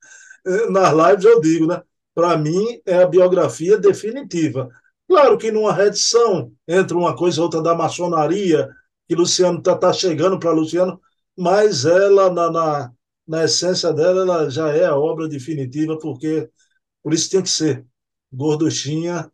[0.70, 1.82] nas lives eu digo, né?
[2.14, 4.70] Para mim é a biografia definitiva.
[5.08, 8.70] Claro que numa redição, entre uma coisa e outra da maçonaria,
[9.08, 11.00] que Luciano está tá chegando para Luciano,
[11.38, 12.92] mas ela, na, na,
[13.28, 16.50] na essência dela, ela já é a obra definitiva, porque
[17.04, 17.86] por isso tem que ser.
[18.32, 19.32] Gorduchinha,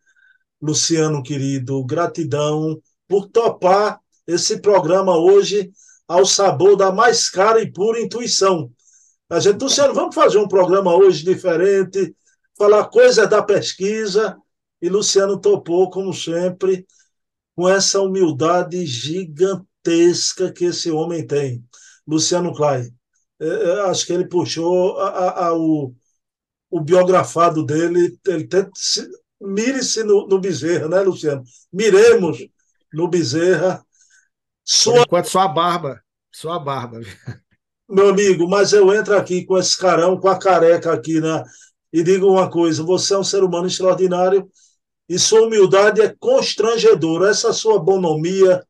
[0.62, 5.72] Luciano querido, gratidão por topar esse programa hoje
[6.08, 8.72] ao sabor da mais cara e pura intuição.
[9.30, 12.16] A gente, Luciano, vamos fazer um programa hoje diferente,
[12.58, 14.38] falar coisas da pesquisa,
[14.82, 16.86] e Luciano topou, como sempre,
[17.56, 21.64] com essa humildade gigantesca que esse homem tem.
[22.06, 22.94] Luciano Klein.
[23.40, 25.94] É, é, acho que ele puxou a, a, a, o,
[26.70, 28.20] o biografado dele.
[28.28, 28.48] Ele
[29.42, 31.44] mire-se no, no Bezerra, né, Luciano?
[31.74, 32.38] Miremos
[32.94, 33.84] no Bezerra.
[34.64, 34.94] Sua...
[34.94, 36.02] Por enquanto, só a barba.
[36.32, 37.02] Só a barba.
[37.90, 41.44] Meu amigo, mas eu entro aqui com esse carão, com a careca aqui, né?
[41.92, 44.50] E digo uma coisa: você é um ser humano extraordinário
[45.10, 47.30] e sua humildade é constrangedora.
[47.30, 48.66] Essa sua bonomia,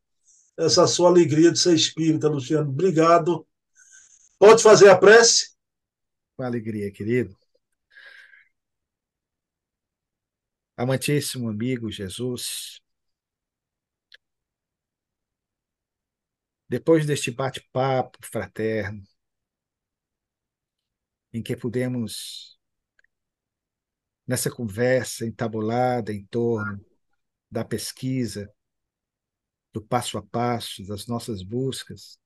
[0.58, 2.70] essa sua alegria de ser espírita, Luciano.
[2.70, 3.46] Obrigado.
[4.40, 5.52] Pode fazer a prece?
[6.36, 7.41] Com alegria, querido.
[10.76, 12.82] Amantíssimo amigo Jesus,
[16.68, 19.04] depois deste bate-papo fraterno,
[21.34, 22.58] em que pudemos
[24.26, 26.84] nessa conversa entabulada em torno
[27.50, 28.50] da pesquisa,
[29.74, 32.18] do passo a passo, das nossas buscas,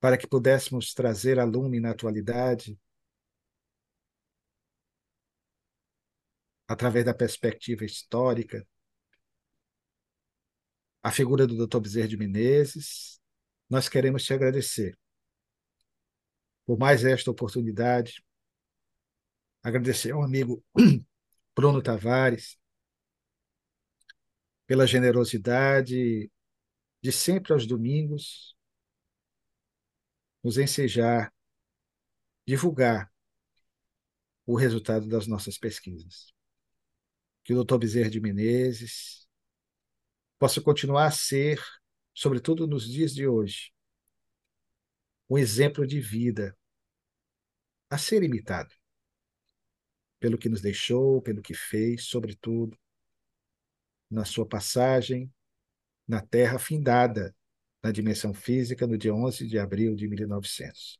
[0.00, 2.78] para que pudéssemos trazer a lume na atualidade,
[6.72, 8.66] através da perspectiva histórica,
[11.02, 11.80] a figura do Dr.
[11.80, 13.20] Bezerra de Menezes,
[13.68, 14.96] nós queremos te agradecer
[16.64, 18.24] por mais esta oportunidade,
[19.64, 20.64] Agradecer ao amigo
[21.54, 22.58] Bruno Tavares
[24.66, 26.28] pela generosidade
[27.00, 28.56] de sempre aos domingos
[30.42, 31.32] nos ensejar,
[32.44, 33.12] divulgar
[34.44, 36.34] o resultado das nossas pesquisas.
[37.44, 39.26] Que o doutor Bezerra de Menezes
[40.38, 41.60] possa continuar a ser,
[42.14, 43.72] sobretudo nos dias de hoje,
[45.28, 46.56] um exemplo de vida
[47.88, 48.74] a ser imitado
[50.18, 52.78] pelo que nos deixou, pelo que fez, sobretudo
[54.10, 55.32] na sua passagem
[56.06, 57.34] na Terra findada
[57.82, 60.98] na dimensão física no dia 11 de abril de 1900.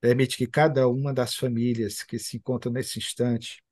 [0.00, 3.62] Permite que cada uma das famílias que se encontram nesse instante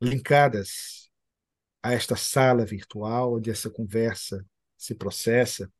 [0.00, 1.10] linkadas
[1.82, 4.46] a esta sala virtual onde essa conversa
[4.76, 5.70] se processa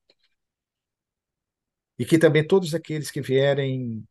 [1.99, 4.07] e que também todos aqueles que vierem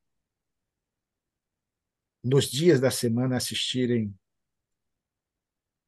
[2.24, 4.14] nos dias da semana assistirem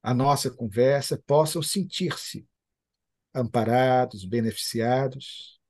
[0.02, 2.48] a nossa conversa possam sentir-se
[3.34, 5.60] amparados, beneficiados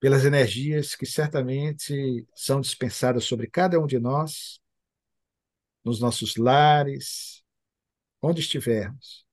[0.00, 4.57] pelas energias que certamente são dispensadas sobre cada um de nós,
[5.88, 7.42] nos nossos lares,
[8.22, 9.26] onde estivermos,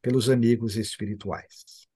[0.00, 1.88] pelos amigos espirituais.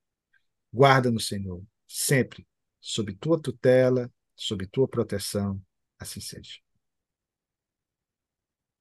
[0.72, 2.46] Guarda-nos, Senhor, sempre
[2.80, 5.61] sob tua tutela, sob tua proteção
[6.00, 6.54] Assim seja.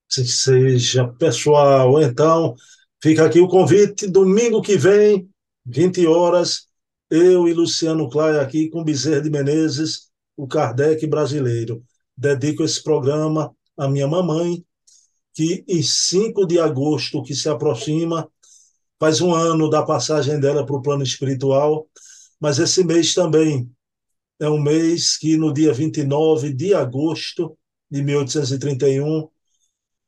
[0.10, 2.02] Assim seja, pessoal.
[2.02, 2.56] Então,
[3.04, 4.08] fica aqui o convite.
[4.08, 5.30] Domingo que vem,
[5.66, 6.70] 20 horas,
[7.10, 11.84] eu e Luciano Clay aqui com Bezerra de Menezes, o Kardec brasileiro.
[12.16, 14.66] Dedico esse programa à minha mamãe,
[15.34, 18.30] que em 5 de agosto, que se aproxima,
[19.00, 21.88] faz um ano da passagem dela para o plano espiritual,
[22.40, 23.70] mas esse mês também
[24.40, 27.58] é um mês que no dia 29 de agosto
[27.90, 29.28] de 1831,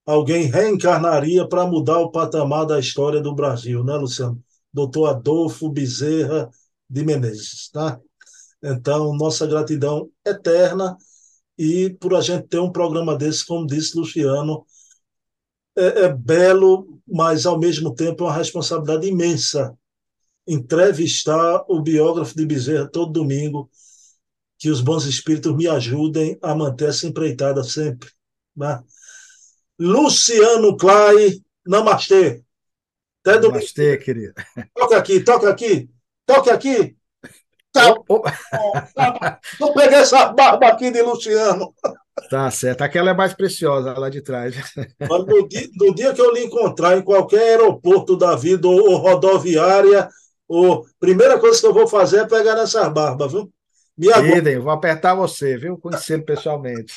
[0.05, 4.41] alguém reencarnaria para mudar o patamar da história do Brasil, né, Luciano?
[4.73, 6.49] Doutor Adolfo Bezerra
[6.89, 7.99] de Menezes, tá?
[8.63, 10.95] Então, nossa gratidão eterna
[11.57, 14.65] e por a gente ter um programa desse, como disse Luciano,
[15.77, 19.77] é, é belo, mas ao mesmo tempo é uma responsabilidade imensa
[20.47, 23.69] entrevistar o biógrafo de Bezerra todo domingo,
[24.57, 28.09] que os bons espíritos me ajudem a manter essa empreitada sempre.
[28.55, 28.81] Né?
[29.79, 32.43] Luciano Clay, namastê.
[33.23, 33.55] Até domingo.
[33.55, 34.33] Namastê, querido.
[34.75, 35.89] Toca aqui, toca aqui,
[36.25, 36.95] toca aqui.
[37.71, 37.93] Tá.
[37.93, 38.23] Oh, oh.
[39.57, 41.73] Vou pegar essa barba aqui de Luciano.
[42.29, 42.81] Tá certo.
[42.81, 44.55] Aquela é mais preciosa, lá de trás.
[44.99, 48.97] No dia, no dia, que eu lhe encontrar em qualquer aeroporto da vida ou, ou
[48.97, 50.09] rodoviária,
[50.47, 53.51] ou, primeira coisa que eu vou fazer é pegar nessas barbas, viu?
[53.97, 55.77] Me Idem, vou apertar você, viu?
[55.77, 56.93] Conhecendo pessoalmente.